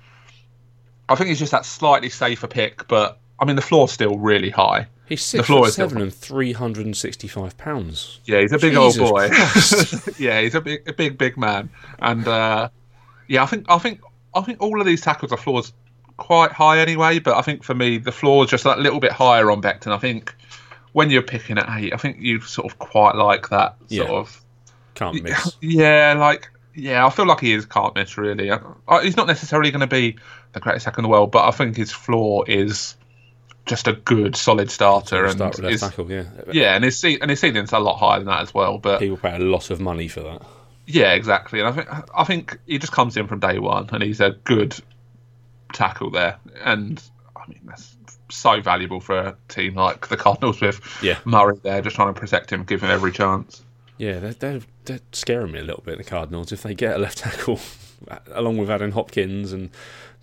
I 1.09 1.15
think 1.15 1.29
he's 1.29 1.39
just 1.39 1.53
that 1.53 1.67
slightly 1.67 2.09
safer 2.09 2.47
pick, 2.47 2.87
but 2.89 3.19
I 3.39 3.45
mean 3.45 3.57
the 3.57 3.63
floor's 3.63 3.93
still 3.93 4.17
really 4.19 4.51
high. 4.51 4.87
He's 5.07 5.31
the 5.33 5.43
floor 5.43 5.67
is 5.67 5.75
seven 5.75 6.01
and 6.01 6.15
three 6.15 6.53
hundred 6.53 6.87
and 6.87 6.97
sixty-five 6.97 7.59
pounds. 7.59 8.21
Yeah, 8.25 8.41
he's 8.41 8.53
a 8.53 8.59
big 8.59 8.73
Jesus 8.75 8.99
old 8.99 9.11
boy. 9.11 9.29
Yeah, 10.19 10.41
he's 10.41 10.55
a 10.55 10.61
big, 10.61 10.89
a 10.89 10.93
big, 10.95 11.19
big 11.19 11.37
man, 11.37 11.69
and 11.99 12.27
uh, 12.27 12.69
yeah, 13.29 13.43
I 13.43 13.47
think, 13.47 13.67
I 13.69 13.79
think, 13.79 14.01
I 14.35 14.41
think 14.43 14.61
all 14.63 14.81
of 14.81 14.87
these 14.87 15.01
tackles 15.01 15.33
are 15.33 15.37
floors 15.39 15.73
quite 16.17 16.53
high 16.53 16.79
anyway. 16.79 17.19
But 17.19 17.37
I 17.37 17.43
think 17.43 17.63
for 17.65 17.75
me, 17.75 17.99
the 17.99 18.13
floor 18.13 18.45
is 18.45 18.51
just 18.51 18.65
that 18.65 18.79
little 18.79 19.01
bit 19.01 19.13
higher 19.13 19.51
on 19.51 19.61
Becton. 19.63 19.93
I 19.93 19.99
think 19.99 20.35
when 20.93 21.11
you're 21.11 21.23
picking 21.23 21.59
at 21.59 21.67
eight, 21.79 21.93
I 21.93 21.97
think 21.97 22.19
you 22.21 22.41
sort 22.41 22.71
of 22.71 22.79
quite 22.79 23.15
like 23.15 23.49
that 23.51 23.77
sort 23.79 23.91
Yeah. 23.91 24.05
of. 24.05 24.43
Can't 24.95 25.23
miss. 25.23 25.57
Yeah, 25.61 26.15
like 26.19 26.49
yeah, 26.75 27.05
I 27.07 27.11
feel 27.11 27.27
like 27.27 27.41
he 27.41 27.53
is 27.53 27.67
can't 27.67 27.95
miss 27.95 28.17
really. 28.17 28.51
Uh, 28.51 28.59
he's 29.03 29.17
not 29.17 29.27
necessarily 29.27 29.71
going 29.71 29.81
to 29.81 29.87
be 29.87 30.17
the 30.53 30.61
greatest 30.61 30.85
tackle 30.85 31.01
in 31.01 31.03
the 31.05 31.09
world, 31.09 31.31
but 31.31 31.47
I 31.47 31.51
think 31.51 31.77
his 31.77 31.93
floor 31.93 32.45
is 32.49 32.97
just 33.65 33.87
a 33.89 33.93
good, 33.93 34.35
solid 34.37 34.71
starter, 34.71 35.25
and 35.25 35.33
Start 35.35 35.57
with 35.61 35.71
his- 35.71 35.81
tackle, 35.81 36.11
yeah. 36.11 36.25
yeah, 36.51 36.75
and 36.75 36.85
his 36.85 37.03
and 37.05 37.31
his 37.31 37.41
ceiling's 37.41 37.73
a 37.73 37.79
lot 37.79 37.97
higher 37.97 38.19
than 38.19 38.27
that 38.27 38.41
as 38.43 38.53
well. 38.53 38.79
But 38.79 38.99
People 39.01 39.17
pay 39.19 39.35
a 39.37 39.39
lot 39.39 39.71
of 39.71 39.81
money 39.81 40.09
for 40.09 40.21
that. 40.21 40.43
Yeah, 40.87 41.13
exactly. 41.13 41.61
And 41.61 41.69
I 41.69 41.73
think 41.73 41.89
I 42.15 42.25
think 42.25 42.59
he 42.67 42.79
just 42.79 42.93
comes 42.93 43.17
in 43.17 43.27
from 43.29 43.41
day 43.41 43.59
one, 43.59 43.89
and 43.93 44.03
he's 44.03 44.21
a 44.21 44.31
good 44.45 44.75
tackle 45.73 46.11
there. 46.11 46.37
And 46.65 47.03
I 47.37 47.49
mean, 47.49 47.61
that's 47.65 47.97
so 48.31 48.61
valuable 48.61 49.01
for 49.01 49.19
a 49.19 49.37
team 49.49 49.75
like 49.75 50.09
the 50.09 50.17
Cardinals 50.17 50.61
with 50.61 50.81
Yeah. 51.03 51.19
Murray 51.25 51.59
there, 51.63 51.83
just 51.83 51.97
trying 51.97 52.13
to 52.13 52.19
protect 52.19 52.51
him, 52.53 52.65
give 52.65 52.83
him 52.83 52.91
every 52.91 53.13
chance. 53.13 53.63
Yeah, 53.99 54.19
they're, 54.21 54.33
they're, 54.33 54.61
they're 54.87 55.01
scaring 55.13 55.53
me 55.53 55.59
a 55.61 55.65
little 55.65 55.83
bit, 55.85 55.99
the 55.99 56.05
Cardinals. 56.05 56.51
If 56.51 56.63
they 56.63 56.75
get 56.75 56.97
a 56.97 56.99
left 56.99 57.19
tackle, 57.19 57.61
along 58.33 58.57
with 58.57 58.71
Adam 58.71 58.91
Hopkins 58.93 59.53
and 59.53 59.71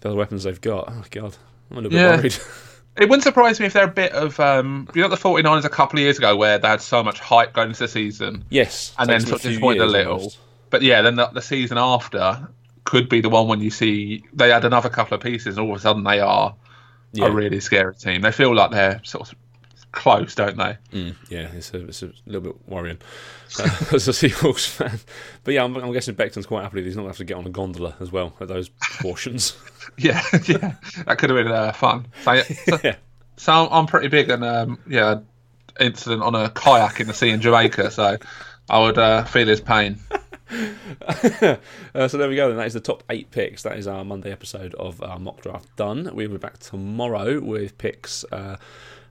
the 0.01 0.09
other 0.09 0.17
weapons 0.17 0.43
they've 0.43 0.59
got, 0.59 0.85
oh, 0.89 1.03
God, 1.11 1.37
I'm 1.71 1.77
a 1.77 1.81
little 1.81 1.97
Yeah. 1.97 2.15
bit 2.15 2.21
worried. 2.21 2.37
It 2.97 3.07
wouldn't 3.07 3.23
surprise 3.23 3.61
me 3.61 3.65
if 3.67 3.71
they're 3.73 3.85
a 3.85 3.87
bit 3.87 4.11
of 4.11 4.37
um, 4.41 4.89
you 4.93 5.01
know 5.01 5.07
the 5.07 5.15
49ers 5.15 5.63
a 5.63 5.69
couple 5.69 5.99
of 5.99 6.03
years 6.03 6.17
ago 6.17 6.35
where 6.35 6.57
they 6.57 6.67
had 6.67 6.81
so 6.81 7.01
much 7.01 7.19
hype 7.21 7.53
going 7.53 7.69
into 7.69 7.79
the 7.81 7.87
season, 7.87 8.43
yes. 8.49 8.93
and 8.97 9.09
then 9.09 9.21
sort 9.21 9.35
of 9.45 9.49
disappointed 9.51 9.83
a 9.83 9.85
little. 9.85 10.13
almost. 10.17 10.37
But 10.69 10.81
yeah, 10.81 11.01
then 11.01 11.15
the, 11.15 11.27
the 11.27 11.41
season 11.41 11.77
after 11.77 12.47
could 12.83 13.09
be 13.09 13.21
the 13.21 13.29
one 13.29 13.47
when 13.47 13.61
you 13.61 13.69
see 13.69 14.23
they 14.33 14.51
add 14.51 14.65
another 14.65 14.89
couple 14.89 15.15
of 15.15 15.21
pieces, 15.21 15.57
and 15.57 15.65
all 15.67 15.73
of 15.73 15.79
a 15.79 15.81
sudden 15.81 16.03
they 16.03 16.19
are 16.19 16.55
Yeah. 17.13 17.25
a 17.27 17.31
really 17.31 17.59
scary 17.59 17.95
team. 17.95 18.21
They 18.21 18.31
feel 18.31 18.53
like 18.55 18.71
they're 18.71 19.01
sort 19.03 19.29
of 19.31 19.37
close, 19.91 20.35
don't 20.35 20.57
they? 20.57 20.77
Mm, 20.93 21.15
yeah, 21.29 21.47
it's 21.53 21.73
a, 21.73 21.87
it's 21.87 22.03
a 22.03 22.11
little 22.27 22.41
bit 22.41 22.55
worrying 22.67 22.99
uh, 23.59 23.63
as 23.93 24.07
a 24.07 24.11
Seahawks 24.11 24.67
fan. 24.67 24.99
But 25.43 25.55
yeah, 25.55 25.63
I'm, 25.63 25.75
I'm 25.77 25.91
guessing 25.91 26.13
Becton's 26.15 26.45
quite 26.45 26.61
happy 26.63 26.81
that 26.81 26.85
he's 26.87 26.95
not 26.95 27.03
going 27.03 27.13
to 27.13 27.17
have 27.17 27.17
to 27.17 27.23
get 27.25 27.37
on 27.37 27.47
a 27.47 27.49
gondola 27.49 27.95
as 27.99 28.11
well 28.11 28.35
at 28.39 28.47
those 28.47 28.69
portions. 29.01 29.57
Yeah, 29.97 30.21
yeah, 30.45 30.75
that 31.07 31.17
could 31.17 31.31
have 31.31 31.43
been 31.43 31.51
uh, 31.51 31.71
fun. 31.73 32.05
So, 32.23 32.33
yeah, 32.33 32.43
so, 32.43 32.91
so 33.37 33.51
I'm, 33.53 33.67
I'm 33.71 33.85
pretty 33.87 34.07
big 34.07 34.29
on 34.29 34.43
um, 34.43 34.77
yeah, 34.87 35.21
incident 35.79 36.21
on 36.21 36.35
a 36.35 36.49
kayak 36.51 36.99
in 36.99 37.07
the 37.07 37.13
sea 37.13 37.31
in 37.31 37.41
Jamaica. 37.41 37.89
So 37.89 38.17
I 38.69 38.79
would 38.79 38.99
uh, 38.99 39.23
feel 39.25 39.47
his 39.47 39.59
pain. 39.61 39.99
uh, 41.01 42.07
so 42.07 42.17
there 42.17 42.29
we 42.29 42.35
go. 42.35 42.47
Then 42.47 42.57
that 42.57 42.67
is 42.67 42.73
the 42.73 42.79
top 42.79 43.03
eight 43.09 43.31
picks. 43.31 43.63
That 43.63 43.77
is 43.77 43.87
our 43.87 44.03
Monday 44.03 44.31
episode 44.31 44.73
of 44.75 45.01
our 45.03 45.19
mock 45.19 45.41
draft 45.41 45.75
done. 45.75 46.09
We'll 46.13 46.29
be 46.29 46.37
back 46.37 46.57
tomorrow 46.59 47.39
with 47.39 47.77
picks 47.77 48.23
uh, 48.31 48.57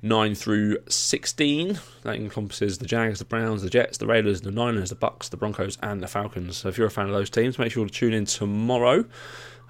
nine 0.02 0.34
through 0.34 0.78
sixteen. 0.88 1.78
That 2.02 2.16
encompasses 2.16 2.78
the 2.78 2.86
Jags, 2.86 3.20
the 3.20 3.24
Browns, 3.24 3.62
the 3.62 3.70
Jets, 3.70 3.98
the 3.98 4.06
Raiders, 4.06 4.40
the 4.40 4.50
Niners, 4.50 4.90
the 4.90 4.96
Bucs, 4.96 5.30
the 5.30 5.36
Broncos, 5.36 5.78
and 5.82 6.02
the 6.02 6.08
Falcons. 6.08 6.56
So 6.56 6.68
if 6.68 6.78
you're 6.78 6.88
a 6.88 6.90
fan 6.90 7.06
of 7.06 7.12
those 7.12 7.30
teams, 7.30 7.58
make 7.58 7.72
sure 7.72 7.86
to 7.86 7.92
tune 7.92 8.12
in 8.12 8.24
tomorrow. 8.24 9.04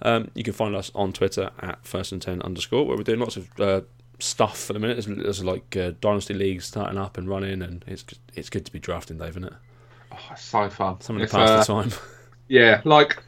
Um, 0.00 0.30
you 0.34 0.44
can 0.44 0.52
find 0.54 0.74
us 0.74 0.90
on 0.94 1.12
Twitter 1.12 1.50
at 1.60 1.84
first 1.84 2.12
and 2.12 2.22
ten 2.22 2.40
underscore, 2.42 2.86
where 2.86 2.96
we're 2.96 3.02
doing 3.02 3.20
lots 3.20 3.36
of 3.36 3.60
uh, 3.60 3.82
stuff 4.20 4.58
for 4.58 4.72
the 4.72 4.78
minute. 4.78 5.04
There's, 5.04 5.18
there's 5.18 5.44
like 5.44 5.76
uh, 5.76 5.92
dynasty 6.00 6.34
leagues 6.34 6.64
starting 6.64 6.98
up 6.98 7.18
and 7.18 7.28
running, 7.28 7.60
and 7.60 7.84
it's 7.86 8.04
it's 8.34 8.48
good 8.48 8.64
to 8.64 8.72
be 8.72 8.78
drafting, 8.78 9.18
Dave, 9.18 9.30
isn't 9.30 9.44
it? 9.44 9.54
Oh, 10.18 10.34
so 10.36 10.68
fun. 10.70 11.00
Something 11.00 11.18
to 11.20 11.24
It's, 11.24 11.32
pass 11.32 11.48
uh, 11.68 11.74
the 11.74 11.82
time. 11.82 11.92
Yeah, 12.50 12.80
like 12.84 13.22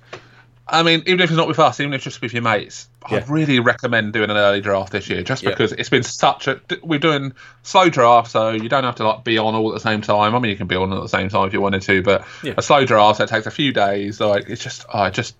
I 0.66 0.82
mean, 0.82 1.00
even 1.06 1.20
if 1.20 1.30
it's 1.30 1.36
not 1.36 1.48
with 1.48 1.58
us, 1.58 1.78
even 1.80 1.92
if 1.92 1.98
it's 1.98 2.04
just 2.04 2.22
with 2.22 2.32
your 2.32 2.42
mates, 2.42 2.88
Yeah. 3.10 3.18
I'd 3.18 3.28
really 3.28 3.58
recommend 3.58 4.12
doing 4.14 4.30
an 4.30 4.36
early 4.36 4.60
draft 4.62 4.92
this 4.92 5.10
year, 5.10 5.22
just 5.22 5.44
because 5.44 5.72
it's 5.72 5.88
been 5.90 6.04
such 6.04 6.46
a. 6.48 6.60
We're 6.82 6.98
doing 7.00 7.32
slow 7.62 7.90
draft, 7.90 8.30
so 8.30 8.50
you 8.50 8.68
don't 8.68 8.84
have 8.84 8.94
to 8.96 9.06
like 9.06 9.24
be 9.24 9.36
on 9.36 9.54
all 9.54 9.68
at 9.70 9.74
the 9.74 9.80
same 9.80 10.00
time. 10.00 10.34
I 10.34 10.38
mean, 10.38 10.50
you 10.50 10.56
can 10.56 10.68
be 10.68 10.76
on 10.76 10.92
at 10.92 11.00
the 11.00 11.08
same 11.08 11.28
time 11.28 11.46
if 11.48 11.52
you 11.52 11.60
wanted 11.60 11.82
to, 11.82 12.02
but 12.02 12.24
Yeah. 12.42 12.54
a 12.56 12.62
slow 12.62 12.84
draft 12.86 13.18
that 13.18 13.28
takes 13.28 13.46
a 13.46 13.50
few 13.50 13.72
days. 13.72 14.20
Like 14.20 14.48
it's 14.48 14.62
just, 14.62 14.86
oh, 14.94 15.10
just. 15.10 15.36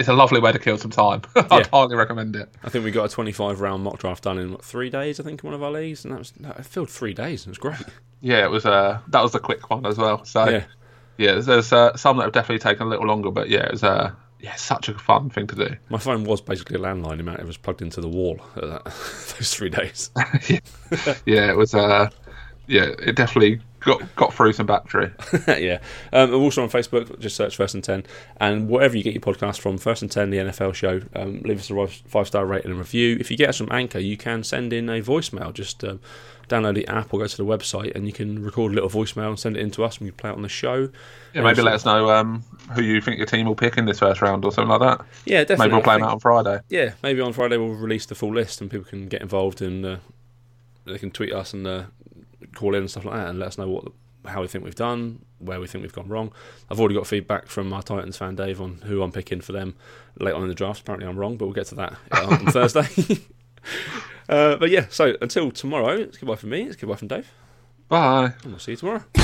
It's 0.00 0.08
a 0.08 0.12
lovely 0.12 0.40
way 0.40 0.50
to 0.50 0.58
kill 0.58 0.76
some 0.76 0.90
time. 0.90 1.22
I'd 1.36 1.50
Yeah. 1.52 1.66
highly 1.72 1.94
recommend 1.94 2.34
it. 2.34 2.48
I 2.64 2.68
think 2.68 2.84
we 2.84 2.90
got 2.90 3.04
a 3.04 3.08
25 3.08 3.60
round 3.60 3.84
mock 3.84 4.00
draft 4.00 4.24
done 4.24 4.38
in 4.38 4.50
what, 4.50 4.64
three 4.64 4.90
days. 4.90 5.20
I 5.20 5.22
think 5.22 5.44
in 5.44 5.48
one 5.48 5.54
of 5.54 5.62
our 5.62 5.70
leagues, 5.70 6.04
and 6.04 6.12
that 6.12 6.18
was 6.18 6.32
that 6.40 6.58
it 6.58 6.66
filled 6.66 6.90
three 6.90 7.14
days. 7.14 7.46
and 7.46 7.54
It 7.56 7.60
was 7.62 7.76
great. 7.76 7.88
Yeah, 8.20 8.44
it 8.44 8.50
was. 8.50 8.66
Uh, 8.66 8.98
that 9.08 9.22
was 9.22 9.30
the 9.30 9.38
quick 9.38 9.70
one 9.70 9.86
as 9.86 9.96
well. 9.96 10.24
So 10.24 10.62
Yeah, 11.18 11.40
there's, 11.40 11.72
uh, 11.72 11.96
some 11.96 12.16
that 12.16 12.24
have 12.24 12.32
definitely 12.32 12.58
taken 12.58 12.86
a 12.86 12.90
little 12.90 13.06
longer, 13.06 13.30
but 13.30 13.48
yeah, 13.48 13.64
it 13.66 13.72
was. 13.72 13.84
Uh, 13.84 14.12
yeah, 14.40 14.56
such 14.56 14.90
a 14.90 14.94
fun 14.98 15.30
thing 15.30 15.46
to 15.46 15.54
do. 15.54 15.74
my 15.88 15.96
phone 15.96 16.24
was 16.24 16.42
basically 16.42 16.76
a 16.76 16.78
landline. 16.78 17.16
The 17.16 17.20
amount 17.20 17.40
it 17.40 17.46
was 17.46 17.56
plugged 17.56 17.80
into 17.80 18.02
the 18.02 18.08
wall 18.08 18.38
at 18.56 18.62
that, 18.62 18.84
those 19.38 19.54
three 19.54 19.70
days. 19.70 20.10
yeah, 21.24 21.50
it 21.50 21.56
was. 21.56 21.74
Uh, 21.74 22.10
yeah, 22.66 22.90
it 22.98 23.16
definitely 23.16 23.60
got 23.80 24.16
got 24.16 24.32
through 24.34 24.52
some 24.52 24.66
battery. 24.66 25.10
yeah. 25.48 25.78
Um, 26.12 26.30
we're 26.30 26.36
also 26.36 26.62
on 26.62 26.70
Facebook. 26.70 27.18
Just 27.20 27.36
search 27.36 27.56
First 27.56 27.74
and 27.74 27.84
Ten, 27.84 28.04
and 28.38 28.68
wherever 28.68 28.96
you 28.96 29.02
get 29.02 29.14
your 29.14 29.22
podcast 29.22 29.60
from, 29.60 29.78
First 29.78 30.02
and 30.02 30.10
Ten, 30.10 30.30
the 30.30 30.38
NFL 30.38 30.74
show. 30.74 31.00
Um, 31.14 31.40
leave 31.40 31.58
us 31.58 31.70
a 31.70 31.86
five 32.08 32.26
star 32.26 32.46
rating 32.46 32.70
and 32.70 32.78
review. 32.78 33.16
If 33.20 33.30
you 33.30 33.36
get 33.36 33.50
us 33.50 33.58
from 33.58 33.70
Anchor, 33.70 33.98
you 33.98 34.16
can 34.16 34.44
send 34.44 34.72
in 34.72 34.88
a 34.88 35.00
voicemail. 35.00 35.52
Just 35.52 35.84
um, 35.84 36.00
download 36.48 36.74
the 36.74 36.86
app 36.88 37.12
or 37.12 37.20
go 37.20 37.26
to 37.26 37.36
the 37.36 37.44
website, 37.44 37.94
and 37.94 38.06
you 38.06 38.12
can 38.12 38.42
record 38.44 38.72
a 38.72 38.74
little 38.74 38.90
voicemail 38.90 39.28
and 39.28 39.38
send 39.38 39.56
it 39.56 39.60
in 39.60 39.70
to 39.72 39.84
us, 39.84 39.98
and 39.98 40.06
we 40.06 40.10
play 40.10 40.30
it 40.30 40.34
on 40.34 40.42
the 40.42 40.48
show. 40.48 40.88
Yeah, 41.34 41.42
maybe 41.42 41.62
let 41.62 41.74
us 41.74 41.84
know 41.84 42.10
um, 42.10 42.44
who 42.72 42.82
you 42.82 43.00
think 43.00 43.18
your 43.18 43.26
team 43.26 43.46
will 43.46 43.54
pick 43.56 43.76
in 43.76 43.84
this 43.86 43.98
first 43.98 44.22
round 44.22 44.44
or 44.44 44.52
something 44.52 44.68
like 44.70 44.80
that. 44.80 45.06
Yeah, 45.24 45.40
definitely. 45.40 45.66
Maybe 45.66 45.72
we'll 45.74 45.82
play 45.82 45.94
think- 45.96 46.06
out 46.06 46.12
on 46.12 46.20
Friday. 46.20 46.60
yeah, 46.68 46.92
maybe 47.02 47.20
on 47.20 47.32
Friday 47.32 47.56
we'll 47.56 47.74
release 47.74 48.06
the 48.06 48.14
full 48.14 48.32
list 48.34 48.60
and 48.60 48.70
people 48.70 48.84
can 48.86 49.08
get 49.08 49.20
involved 49.22 49.60
and 49.62 49.84
uh, 49.84 49.96
they 50.86 50.98
can 50.98 51.10
tweet 51.10 51.32
us 51.32 51.52
and 51.52 51.66
uh, 51.66 51.84
call 52.54 52.74
in 52.74 52.80
and 52.82 52.90
stuff 52.90 53.04
like 53.04 53.14
that 53.16 53.28
and 53.28 53.38
let 53.38 53.48
us 53.48 53.58
know 53.58 53.68
what 53.68 53.84
how 54.26 54.40
we 54.40 54.46
think 54.48 54.64
we've 54.64 54.74
done, 54.74 55.22
where 55.38 55.60
we 55.60 55.66
think 55.66 55.82
we've 55.82 55.92
gone 55.92 56.08
wrong. 56.08 56.32
I've 56.70 56.80
already 56.80 56.94
got 56.94 57.06
feedback 57.06 57.46
from 57.48 57.68
my 57.68 57.82
Titans 57.82 58.16
fan 58.16 58.36
Dave 58.36 58.58
on 58.58 58.80
who 58.86 59.02
I'm 59.02 59.12
picking 59.12 59.42
for 59.42 59.52
them 59.52 59.74
late 60.18 60.32
on 60.32 60.40
in 60.42 60.48
the 60.48 60.54
draft. 60.54 60.80
Apparently 60.80 61.06
I'm 61.06 61.18
wrong, 61.18 61.36
but 61.36 61.44
we'll 61.44 61.52
get 61.54 61.66
to 61.66 61.74
that 61.74 61.94
uh, 62.10 62.26
on 62.30 62.46
Thursday. 62.52 62.86
uh, 64.28 64.56
but 64.56 64.70
yeah, 64.70 64.86
so 64.88 65.16
until 65.20 65.50
tomorrow, 65.50 65.96
it's 65.96 66.18
goodbye 66.18 66.36
from 66.36 66.50
me, 66.50 66.62
it's 66.62 66.76
goodbye 66.76 66.96
from 66.96 67.08
Dave, 67.08 67.30
Bye. 67.88 68.32
and 68.42 68.52
we'll 68.52 68.58
see 68.58 68.72
you 68.72 68.76
tomorrow. 68.76 69.23